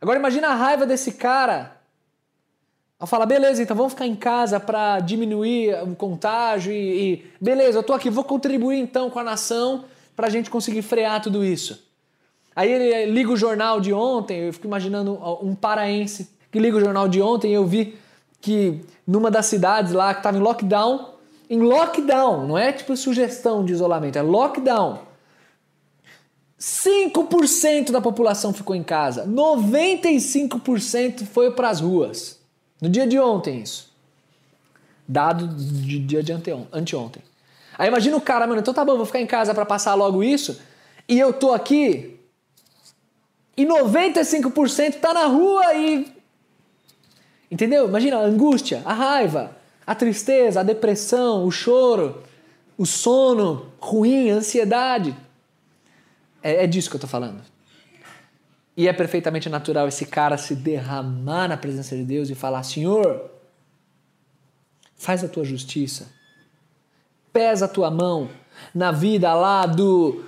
Agora 0.00 0.18
imagina 0.18 0.48
a 0.48 0.54
raiva 0.54 0.86
desse 0.86 1.12
cara 1.12 1.76
ao 2.98 3.06
falar, 3.06 3.26
beleza, 3.26 3.62
então 3.62 3.76
vamos 3.76 3.92
ficar 3.92 4.06
em 4.06 4.16
casa 4.16 4.58
para 4.58 5.00
diminuir 5.00 5.74
o 5.82 5.94
contágio 5.94 6.72
e, 6.72 7.12
e, 7.12 7.26
beleza, 7.38 7.78
eu 7.78 7.82
tô 7.82 7.92
aqui, 7.92 8.08
vou 8.08 8.24
contribuir 8.24 8.78
então 8.78 9.10
com 9.10 9.18
a 9.18 9.24
nação 9.24 9.84
para 10.14 10.28
a 10.28 10.30
gente 10.30 10.48
conseguir 10.48 10.80
frear 10.80 11.20
tudo 11.20 11.44
isso. 11.44 11.85
Aí 12.56 12.72
ele 12.72 13.12
liga 13.12 13.30
o 13.30 13.36
jornal 13.36 13.78
de 13.78 13.92
ontem, 13.92 14.46
eu 14.46 14.52
fico 14.54 14.66
imaginando 14.66 15.20
um 15.42 15.54
paraense 15.54 16.30
que 16.50 16.58
liga 16.58 16.78
o 16.78 16.80
jornal 16.80 17.06
de 17.06 17.20
ontem 17.20 17.50
e 17.50 17.54
eu 17.54 17.66
vi 17.66 17.98
que 18.40 18.80
numa 19.06 19.30
das 19.30 19.44
cidades 19.44 19.92
lá 19.92 20.14
que 20.14 20.20
estava 20.20 20.38
em 20.38 20.40
lockdown, 20.40 21.10
em 21.50 21.60
lockdown, 21.60 22.46
não 22.46 22.56
é 22.56 22.72
tipo 22.72 22.96
sugestão 22.96 23.62
de 23.62 23.74
isolamento, 23.74 24.16
é 24.16 24.22
lockdown. 24.22 25.00
5% 26.58 27.90
da 27.90 28.00
população 28.00 28.54
ficou 28.54 28.74
em 28.74 28.82
casa, 28.82 29.26
95% 29.26 31.26
foi 31.26 31.50
para 31.50 31.68
as 31.68 31.80
ruas. 31.80 32.40
No 32.80 32.88
dia 32.88 33.06
de 33.06 33.18
ontem, 33.18 33.60
isso. 33.60 33.92
Dado 35.06 35.46
de 35.46 35.98
dia 35.98 36.22
de 36.22 36.32
anteontem. 36.32 37.22
Aí 37.76 37.88
imagina 37.88 38.16
o 38.16 38.20
cara, 38.20 38.46
mano, 38.46 38.60
então 38.60 38.72
tá 38.72 38.82
bom, 38.82 38.96
vou 38.96 39.04
ficar 39.04 39.20
em 39.20 39.26
casa 39.26 39.54
para 39.54 39.66
passar 39.66 39.94
logo 39.94 40.24
isso, 40.24 40.58
e 41.06 41.20
eu 41.20 41.34
tô 41.34 41.52
aqui, 41.52 42.15
e 43.56 43.64
95% 43.64 45.00
tá 45.00 45.14
na 45.14 45.26
rua 45.26 45.74
e. 45.74 46.14
Entendeu? 47.50 47.88
Imagina 47.88 48.18
a 48.18 48.24
angústia, 48.24 48.82
a 48.84 48.92
raiva, 48.92 49.56
a 49.86 49.94
tristeza, 49.94 50.60
a 50.60 50.62
depressão, 50.62 51.44
o 51.44 51.50
choro, 51.50 52.22
o 52.76 52.84
sono 52.84 53.72
ruim, 53.78 54.30
a 54.30 54.34
ansiedade. 54.34 55.16
É, 56.42 56.64
é 56.64 56.66
disso 56.66 56.90
que 56.90 56.96
eu 56.96 56.98
estou 56.98 57.08
falando. 57.08 57.42
E 58.76 58.86
é 58.88 58.92
perfeitamente 58.92 59.48
natural 59.48 59.88
esse 59.88 60.04
cara 60.04 60.36
se 60.36 60.54
derramar 60.54 61.48
na 61.48 61.56
presença 61.56 61.96
de 61.96 62.04
Deus 62.04 62.28
e 62.28 62.34
falar: 62.34 62.62
Senhor, 62.62 63.30
faz 64.96 65.24
a 65.24 65.28
tua 65.28 65.44
justiça, 65.44 66.08
pesa 67.32 67.64
a 67.64 67.68
tua 67.68 67.90
mão 67.90 68.28
na 68.74 68.92
vida 68.92 69.32
lá 69.32 69.64
do, 69.64 70.24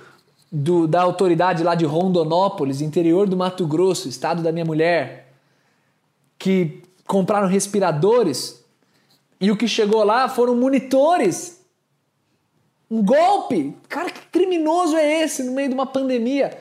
do, 0.51 0.87
da 0.87 1.01
autoridade 1.01 1.63
lá 1.63 1.75
de 1.75 1.85
Rondonópolis, 1.85 2.81
interior 2.81 3.27
do 3.27 3.37
Mato 3.37 3.67
Grosso, 3.67 4.09
estado 4.09 4.41
da 4.41 4.51
minha 4.51 4.65
mulher, 4.65 5.31
que 6.37 6.83
compraram 7.05 7.47
respiradores 7.47 8.63
e 9.39 9.51
o 9.51 9.57
que 9.57 9.67
chegou 9.67 10.03
lá 10.03 10.27
foram 10.27 10.55
monitores 10.55 11.59
um 12.89 13.03
golpe. 13.03 13.75
Cara, 13.87 14.09
que 14.09 14.21
criminoso 14.27 14.95
é 14.95 15.21
esse 15.21 15.43
no 15.43 15.51
meio 15.51 15.69
de 15.69 15.73
uma 15.75 15.85
pandemia? 15.85 16.59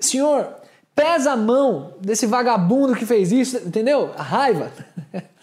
Senhor, 0.00 0.54
pesa 0.94 1.32
a 1.32 1.36
mão 1.36 1.94
desse 2.00 2.26
vagabundo 2.26 2.96
que 2.96 3.04
fez 3.04 3.30
isso, 3.30 3.58
entendeu? 3.58 4.12
A 4.16 4.22
raiva. 4.22 4.72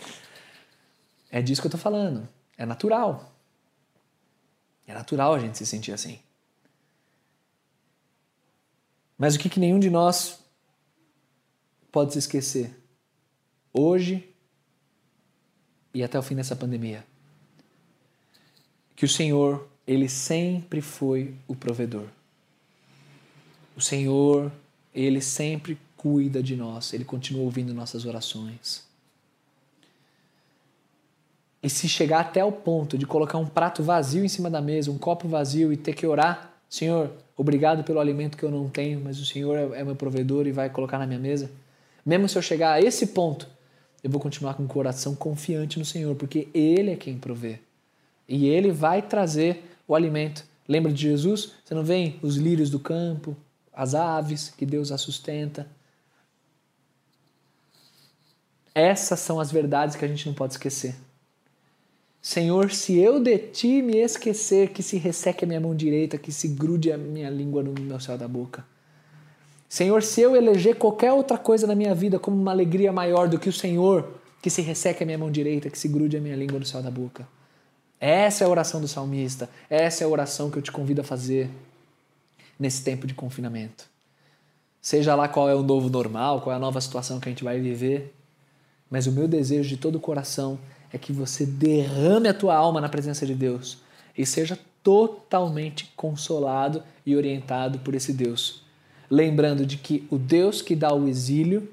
É 1.36 1.42
disso 1.42 1.62
que 1.62 1.66
eu 1.66 1.72
tô 1.72 1.80
falando. 1.80 2.30
É 2.56 2.64
natural. 2.64 3.34
É 4.86 4.94
natural 4.94 5.34
a 5.34 5.40
gente 5.40 5.58
se 5.58 5.66
sentir 5.66 5.92
assim. 5.92 6.20
Mas 9.24 9.36
o 9.36 9.40
que, 9.40 9.48
que 9.48 9.58
nenhum 9.58 9.80
de 9.80 9.90
nós 9.90 10.38
pode 11.90 12.12
se 12.12 12.20
esquecer? 12.20 12.78
Hoje 13.72 14.30
e 15.94 16.04
até 16.04 16.20
o 16.20 16.22
fim 16.22 16.36
dessa 16.36 16.58
pandemia. 16.58 17.06
Que 18.94 19.06
o 19.06 19.08
Senhor 19.08 19.66
ele 19.88 20.10
sempre 20.10 20.82
foi 20.82 21.34
o 21.48 21.56
provedor. 21.56 22.08
O 23.78 23.82
Senhor, 23.82 24.52
ele 24.94 25.22
sempre 25.22 25.80
cuida 25.96 26.44
de 26.44 26.58
nós, 26.58 26.92
ele 26.92 27.06
continua 27.06 27.44
ouvindo 27.44 27.74
nossas 27.74 28.04
orações. 28.04 28.84
E 31.64 31.70
se 31.70 31.88
chegar 31.88 32.20
até 32.20 32.44
o 32.44 32.52
ponto 32.52 32.98
de 32.98 33.06
colocar 33.06 33.38
um 33.38 33.48
prato 33.48 33.82
vazio 33.82 34.26
em 34.26 34.28
cima 34.28 34.50
da 34.50 34.60
mesa, 34.60 34.92
um 34.92 34.98
copo 34.98 35.30
vazio 35.30 35.72
e 35.72 35.78
ter 35.78 35.94
que 35.94 36.06
orar, 36.06 36.53
Senhor, 36.74 37.12
obrigado 37.38 37.84
pelo 37.84 38.00
alimento 38.00 38.36
que 38.36 38.42
eu 38.42 38.50
não 38.50 38.68
tenho, 38.68 39.00
mas 39.00 39.20
o 39.20 39.26
Senhor 39.28 39.56
é, 39.56 39.82
é 39.82 39.84
meu 39.84 39.96
provedor 39.96 40.48
e 40.48 40.52
vai 40.52 40.72
colocar 40.72 40.98
na 40.98 41.06
minha 41.06 41.20
mesa. 41.20 41.52
Mesmo 42.04 42.28
se 42.28 42.36
eu 42.36 42.42
chegar 42.42 42.72
a 42.74 42.82
esse 42.82 43.06
ponto, 43.06 43.48
eu 44.04 44.10
vou 44.10 44.20
continuar 44.20 44.56
com 44.56 44.64
o 44.64 44.68
coração 44.68 45.14
confiante 45.14 45.78
no 45.78 45.86
Senhor, 45.86 46.16
porque 46.16 46.48
Ele 46.52 46.90
é 46.90 46.96
quem 46.96 47.16
provê. 47.16 47.60
E 48.28 48.48
Ele 48.48 48.72
vai 48.72 49.04
trazer 49.04 49.64
o 49.88 49.94
alimento. 49.94 50.44
Lembra 50.68 50.92
de 50.92 51.00
Jesus? 51.00 51.52
Você 51.64 51.76
não 51.76 51.84
vê 51.84 52.16
os 52.24 52.38
lírios 52.38 52.72
do 52.72 52.80
campo, 52.80 53.38
as 53.72 53.94
aves 53.94 54.50
que 54.50 54.66
Deus 54.66 54.92
a 54.92 54.98
sustenta. 54.98 55.68
Essas 58.74 59.20
são 59.20 59.40
as 59.40 59.52
verdades 59.52 59.96
que 59.96 60.04
a 60.04 60.08
gente 60.08 60.26
não 60.26 60.34
pode 60.34 60.54
esquecer. 60.54 60.96
Senhor, 62.26 62.72
se 62.72 62.98
eu 62.98 63.20
de 63.20 63.38
ti 63.38 63.82
me 63.82 63.98
esquecer, 63.98 64.70
que 64.70 64.82
se 64.82 64.96
resseque 64.96 65.44
a 65.44 65.48
minha 65.48 65.60
mão 65.60 65.76
direita, 65.76 66.18
que 66.18 66.32
se 66.32 66.48
grude 66.48 66.90
a 66.90 66.98
minha 66.98 67.30
língua 67.30 67.62
no 67.62 67.74
meu 67.74 68.00
céu 68.00 68.18
da 68.18 68.30
boca. 68.30 68.66
Senhor, 69.68 70.02
se 70.02 70.22
eu 70.22 70.34
eleger 70.34 70.78
qualquer 70.78 71.12
outra 71.12 71.38
coisa 71.38 71.68
na 71.68 71.76
minha 71.76 71.94
vida 71.94 72.18
como 72.18 72.42
uma 72.42 72.52
alegria 72.52 72.94
maior 72.94 73.28
do 73.28 73.38
que 73.38 73.50
o 73.50 73.54
Senhor, 73.54 74.22
que 74.42 74.50
se 74.50 74.62
resseque 74.62 75.04
a 75.04 75.06
minha 75.06 75.18
mão 75.18 75.30
direita, 75.30 75.70
que 75.70 75.78
se 75.78 75.90
grude 75.90 76.16
a 76.16 76.22
minha 76.22 76.38
língua 76.38 76.58
no 76.58 76.66
céu 76.66 76.82
da 76.82 76.90
boca. 76.90 77.28
Essa 78.00 78.46
é 78.46 78.48
a 78.48 78.50
oração 78.50 78.80
do 78.80 78.88
salmista. 78.88 79.50
Essa 79.70 80.06
é 80.06 80.08
a 80.08 80.10
oração 80.10 80.50
que 80.50 80.58
eu 80.58 80.62
te 80.62 80.72
convido 80.72 81.02
a 81.02 81.04
fazer 81.04 81.50
nesse 82.58 82.86
tempo 82.86 83.06
de 83.06 83.14
confinamento. 83.14 83.86
Seja 84.82 85.14
lá 85.14 85.28
qual 85.28 85.50
é 85.50 85.56
o 85.56 85.62
novo 85.62 85.90
normal, 85.90 86.40
qual 86.40 86.54
é 86.54 86.56
a 86.56 86.60
nova 86.60 86.80
situação 86.80 87.20
que 87.20 87.28
a 87.28 87.32
gente 87.32 87.44
vai 87.44 87.60
viver, 87.60 88.14
mas 88.90 89.08
o 89.08 89.12
meu 89.12 89.28
desejo 89.28 89.68
de 89.68 89.76
todo 89.76 89.96
o 89.96 90.00
coração 90.00 90.58
é 90.94 90.98
que 91.00 91.12
você 91.12 91.44
derrame 91.44 92.30
a 92.30 92.34
tua 92.34 92.56
alma 92.56 92.80
na 92.80 92.88
presença 92.88 93.26
de 93.26 93.34
Deus 93.34 93.80
e 94.16 94.26
seja 94.28 94.58
totalmente 94.84 95.92
consolado 95.96 96.84
e 97.04 97.16
orientado 97.16 97.80
por 97.80 97.96
esse 97.96 98.14
Deus. 98.14 98.62
Lembrando 99.10 99.66
de 99.66 99.78
que 99.78 100.08
o 100.12 100.20
Deus 100.20 100.62
que 100.62 100.76
dá 100.76 100.94
o 100.94 101.08
exílio 101.08 101.68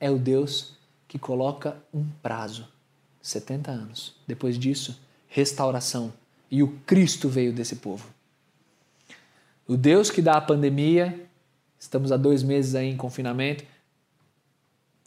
é 0.00 0.10
o 0.10 0.18
Deus 0.18 0.72
que 1.06 1.18
coloca 1.18 1.76
um 1.92 2.06
prazo 2.22 2.66
70 3.20 3.70
anos. 3.70 4.14
Depois 4.26 4.58
disso, 4.58 4.98
restauração. 5.28 6.12
E 6.50 6.62
o 6.62 6.68
Cristo 6.86 7.28
veio 7.28 7.52
desse 7.52 7.76
povo. 7.76 8.08
O 9.66 9.76
Deus 9.76 10.10
que 10.10 10.22
dá 10.22 10.34
a 10.34 10.40
pandemia, 10.40 11.28
estamos 11.78 12.10
há 12.10 12.16
dois 12.16 12.42
meses 12.42 12.74
aí 12.74 12.88
em 12.88 12.96
confinamento, 12.96 13.64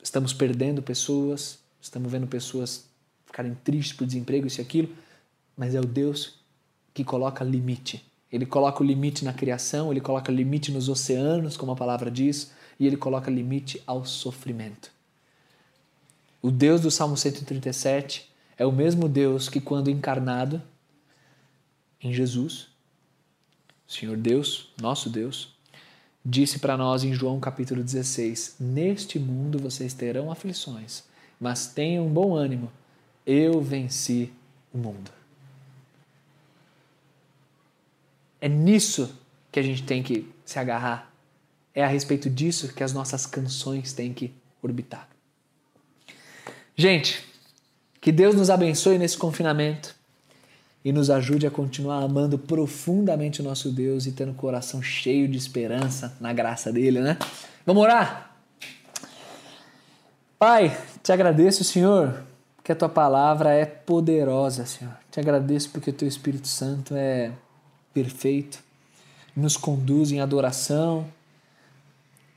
estamos 0.04 0.34
perdendo 0.34 0.84
pessoas, 0.84 1.58
estamos 1.82 2.12
vendo 2.12 2.28
pessoas 2.28 2.91
ficarem 3.32 3.56
tristes 3.64 3.96
por 3.96 4.06
desemprego, 4.06 4.46
isso 4.46 4.60
e 4.60 4.62
aquilo, 4.62 4.90
mas 5.56 5.74
é 5.74 5.80
o 5.80 5.86
Deus 5.86 6.36
que 6.94 7.04
coloca 7.04 7.46
limite. 7.46 8.06
Ele 8.30 8.46
coloca 8.46 8.84
o 8.84 8.86
limite 8.86 9.24
na 9.24 9.34
criação, 9.34 9.90
ele 9.90 10.02
coloca 10.02 10.32
limite 10.32 10.72
nos 10.72 10.90
oceanos, 10.90 11.56
como 11.56 11.72
a 11.72 11.76
palavra 11.76 12.12
diz, 12.12 12.52
e 12.78 12.86
ele 12.86 12.98
coloca 12.98 13.32
limite 13.32 13.82
ao 13.88 14.06
sofrimento. 14.06 14.92
O 16.42 16.52
Deus 16.52 16.82
do 16.82 16.92
Salmo 16.92 17.16
137 17.16 18.30
é 18.58 18.66
o 18.66 18.72
mesmo 18.72 19.08
Deus 19.08 19.48
que, 19.48 19.62
quando 19.62 19.90
encarnado 19.90 20.62
em 22.02 22.12
Jesus, 22.12 22.68
Senhor 23.88 24.18
Deus, 24.18 24.70
nosso 24.82 25.10
Deus, 25.10 25.56
disse 26.26 26.60
para 26.60 26.76
nós 26.76 27.04
em 27.04 27.14
João 27.14 27.40
capítulo 27.40 27.84
16: 27.84 28.56
Neste 28.60 29.20
mundo 29.20 29.60
vocês 29.60 29.94
terão 29.94 30.32
aflições, 30.32 31.04
mas 31.40 31.68
tenham 31.68 32.08
bom 32.08 32.36
ânimo, 32.36 32.72
eu 33.26 33.62
venci 33.62 34.32
o 34.74 34.78
mundo. 34.78 35.12
É 38.40 38.50
nisso 38.50 39.16
que 39.52 39.60
a 39.60 39.64
gente 39.64 39.84
tem 39.84 40.02
que 40.02 40.28
se 40.44 40.58
agarrar. 40.58 41.12
É 41.74 41.84
a 41.84 41.88
respeito 41.88 42.30
disso 42.30 42.74
que 42.74 42.84
as 42.84 42.94
nossas 42.94 43.26
canções 43.26 43.94
têm 43.94 44.14
que 44.14 44.34
orbitar. 44.62 45.08
Gente, 46.76 47.24
que 48.00 48.12
Deus 48.12 48.36
nos 48.36 48.50
abençoe 48.50 48.98
nesse 48.98 49.18
confinamento 49.18 49.96
e 50.84 50.92
nos 50.92 51.10
ajude 51.12 51.46
a 51.46 51.52
continuar 51.52 52.02
amando 52.02 52.38
profundamente 52.38 53.42
o 53.42 53.44
nosso 53.44 53.72
Deus 53.72 54.08
e 54.08 54.12
tendo 54.12 54.32
o 54.32 54.36
coração 54.36 54.82
cheio 54.82 55.28
de 55.28 55.38
esperança 55.38 56.18
na 56.20 56.34
graça 56.34 56.72
dele, 56.72 57.00
né? 57.00 57.18
Vamos 57.66 57.84
orar? 57.84 58.36
Pai, 60.40 60.76
te 61.04 61.12
agradeço, 61.12 61.64
Senhor, 61.64 62.24
que 62.64 62.72
a 62.72 62.76
tua 62.76 62.90
palavra 62.90 63.52
é 63.52 63.66
poderosa, 63.66 64.66
Senhor. 64.66 64.96
Te 65.10 65.20
agradeço 65.20 65.70
porque 65.72 65.90
o 65.90 65.94
teu 65.94 66.08
Espírito 66.08 66.48
Santo 66.48 66.96
é 66.96 67.32
perfeito, 67.94 68.64
nos 69.36 69.58
conduz 69.58 70.12
em 70.12 70.20
adoração 70.20 71.08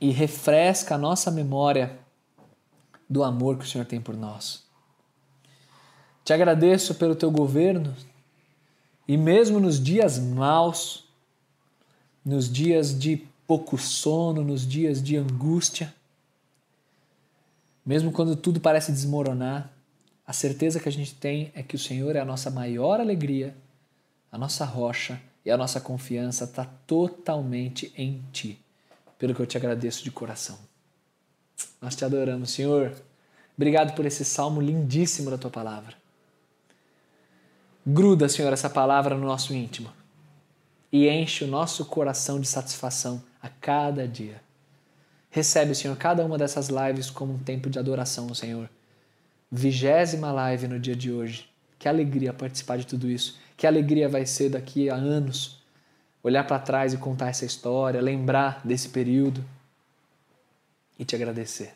e 0.01 0.11
refresca 0.11 0.95
a 0.95 0.99
nossa 0.99 1.31
memória 1.31 1.99
do 3.09 3.22
amor 3.22 3.59
que 3.59 3.64
o 3.64 3.68
Senhor 3.68 3.85
tem 3.85 4.01
por 4.01 4.16
nós. 4.16 4.62
Te 6.25 6.33
agradeço 6.33 6.95
pelo 6.95 7.14
teu 7.14 7.31
governo 7.31 7.95
e 9.07 9.16
mesmo 9.16 9.61
nos 9.61 9.83
dias 9.83 10.18
maus, 10.18 11.05
nos 12.25 12.51
dias 12.51 12.99
de 12.99 13.29
pouco 13.47 13.77
sono, 13.77 14.43
nos 14.43 14.66
dias 14.66 15.03
de 15.03 15.16
angústia, 15.16 15.95
mesmo 17.85 18.11
quando 18.11 18.35
tudo 18.35 18.59
parece 18.59 18.91
desmoronar, 18.91 19.74
a 20.27 20.33
certeza 20.33 20.81
que 20.81 20.89
a 20.89 20.93
gente 20.93 21.14
tem 21.14 21.53
é 21.55 21.62
que 21.62 21.77
o 21.77 21.79
Senhor 21.79 22.16
é 22.16 22.20
a 22.20 22.25
nossa 22.25 22.51
maior 22.51 22.99
alegria, 22.99 23.55
a 24.33 24.39
nossa 24.39 24.64
rocha 24.64 25.20
e 25.45 25.51
a 25.51 25.57
nossa 25.57 25.81
confiança 25.81 26.45
está 26.45 26.64
totalmente 26.87 27.93
em 27.97 28.25
Ti, 28.33 28.59
pelo 29.18 29.35
que 29.35 29.41
eu 29.41 29.47
te 29.47 29.59
agradeço 29.59 30.03
de 30.03 30.11
coração. 30.11 30.59
Nós 31.81 31.95
te 31.95 32.05
adoramos, 32.05 32.51
Senhor. 32.51 32.95
Obrigado 33.55 33.95
por 33.95 34.07
esse 34.07 34.25
salmo 34.25 34.62
lindíssimo 34.62 35.31
da 35.31 35.37
Tua 35.37 35.51
palavra. 35.51 35.95
Gruda, 37.87 38.27
Senhor, 38.31 38.51
essa 38.51 38.70
palavra 38.70 39.14
no 39.14 39.27
nosso 39.27 39.53
íntimo 39.53 39.93
e 40.91 41.07
enche 41.07 41.45
o 41.45 41.49
nosso 41.49 41.85
coração 41.85 42.41
de 42.41 42.49
satisfação 42.49 43.22
a 43.43 43.49
cada 43.51 44.09
dia. 44.09 44.41
Recebe, 45.31 45.75
Senhor, 45.75 45.95
cada 45.99 46.25
uma 46.25 46.39
dessas 46.39 46.68
lives 46.68 47.11
como 47.11 47.35
um 47.35 47.39
tempo 47.39 47.68
de 47.68 47.79
adoração, 47.79 48.33
Senhor 48.33 48.70
vigésima 49.55 50.32
live 50.32 50.66
no 50.66 50.80
dia 50.80 50.96
de 50.96 51.12
hoje. 51.12 51.48
Que 51.78 51.88
alegria 51.88 52.32
participar 52.32 52.76
de 52.76 52.86
tudo 52.86 53.09
isso. 53.09 53.38
Que 53.57 53.66
alegria 53.66 54.09
vai 54.09 54.26
ser 54.26 54.50
daqui 54.50 54.90
a 54.90 54.94
anos 54.94 55.62
olhar 56.22 56.44
para 56.44 56.59
trás 56.59 56.92
e 56.94 56.96
contar 56.96 57.28
essa 57.28 57.44
história, 57.44 58.00
lembrar 58.00 58.62
desse 58.64 58.88
período 58.88 59.44
e 60.98 61.05
te 61.05 61.14
agradecer. 61.14 61.74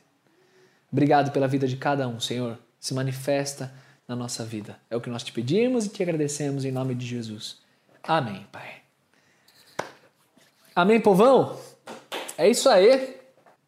Obrigado 0.90 1.30
pela 1.30 1.46
vida 1.46 1.68
de 1.68 1.76
cada 1.76 2.08
um, 2.08 2.18
Senhor. 2.18 2.58
Se 2.80 2.94
manifesta 2.94 3.72
na 4.08 4.16
nossa 4.16 4.44
vida. 4.44 4.78
É 4.88 4.96
o 4.96 5.00
que 5.00 5.10
nós 5.10 5.22
te 5.22 5.32
pedimos 5.32 5.84
e 5.84 5.90
te 5.90 6.02
agradecemos 6.02 6.64
em 6.64 6.72
nome 6.72 6.94
de 6.94 7.06
Jesus. 7.06 7.58
Amém, 8.02 8.46
Pai. 8.50 8.76
Amém, 10.74 10.98
povão? 10.98 11.60
É 12.38 12.48
isso 12.48 12.70
aí. 12.70 13.17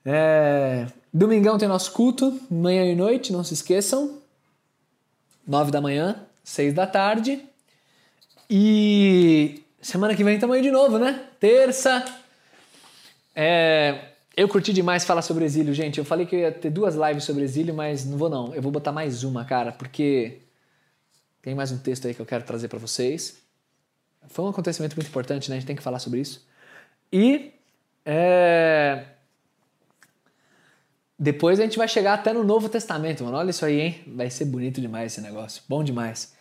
É... 0.04 0.86
Domingão 1.12 1.58
tem 1.58 1.68
nosso 1.68 1.92
culto, 1.92 2.40
manhã 2.50 2.84
e 2.84 2.94
noite, 2.94 3.32
não 3.32 3.42
se 3.42 3.54
esqueçam. 3.54 4.18
Nove 5.46 5.70
da 5.70 5.80
manhã, 5.80 6.24
seis 6.44 6.72
da 6.72 6.86
tarde. 6.86 7.44
E 8.48 9.62
semana 9.80 10.14
que 10.14 10.22
vem 10.22 10.34
estamos 10.34 10.56
aí 10.56 10.62
de 10.62 10.70
novo, 10.70 10.98
né? 10.98 11.28
Terça. 11.40 12.04
É, 13.34 14.10
eu 14.36 14.48
curti 14.48 14.72
demais 14.72 15.04
falar 15.04 15.22
sobre 15.22 15.44
exílio, 15.44 15.74
gente. 15.74 15.98
Eu 15.98 16.04
falei 16.04 16.26
que 16.26 16.36
eu 16.36 16.40
ia 16.40 16.52
ter 16.52 16.70
duas 16.70 16.94
lives 16.94 17.24
sobre 17.24 17.42
exílio, 17.42 17.74
mas 17.74 18.04
não 18.04 18.16
vou 18.16 18.28
não. 18.28 18.54
Eu 18.54 18.62
vou 18.62 18.70
botar 18.70 18.92
mais 18.92 19.24
uma, 19.24 19.44
cara, 19.44 19.72
porque 19.72 20.38
tem 21.42 21.54
mais 21.54 21.72
um 21.72 21.78
texto 21.78 22.06
aí 22.06 22.14
que 22.14 22.20
eu 22.20 22.26
quero 22.26 22.44
trazer 22.44 22.68
para 22.68 22.78
vocês. 22.78 23.38
Foi 24.28 24.44
um 24.44 24.48
acontecimento 24.48 24.94
muito 24.96 25.08
importante, 25.08 25.48
né? 25.50 25.56
A 25.56 25.58
gente 25.58 25.66
tem 25.66 25.76
que 25.76 25.82
falar 25.82 25.98
sobre 25.98 26.20
isso. 26.20 26.46
E 27.12 27.52
é, 28.04 29.04
depois 31.22 31.60
a 31.60 31.64
gente 31.64 31.76
vai 31.76 31.86
chegar 31.86 32.14
até 32.14 32.32
no 32.32 32.42
Novo 32.42 32.66
Testamento, 32.66 33.22
mano. 33.24 33.36
Olha 33.36 33.50
isso 33.50 33.62
aí, 33.66 33.78
hein? 33.78 34.00
Vai 34.06 34.30
ser 34.30 34.46
bonito 34.46 34.80
demais 34.80 35.12
esse 35.12 35.20
negócio. 35.20 35.62
Bom 35.68 35.84
demais. 35.84 36.32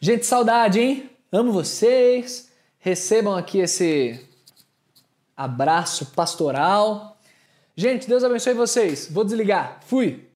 Gente, 0.00 0.24
saudade, 0.24 0.78
hein? 0.78 1.10
Amo 1.32 1.50
vocês. 1.50 2.48
Recebam 2.78 3.34
aqui 3.34 3.58
esse 3.58 4.24
abraço 5.36 6.06
pastoral. 6.14 7.18
Gente, 7.76 8.08
Deus 8.08 8.22
abençoe 8.22 8.54
vocês. 8.54 9.08
Vou 9.10 9.24
desligar. 9.24 9.80
Fui. 9.86 10.31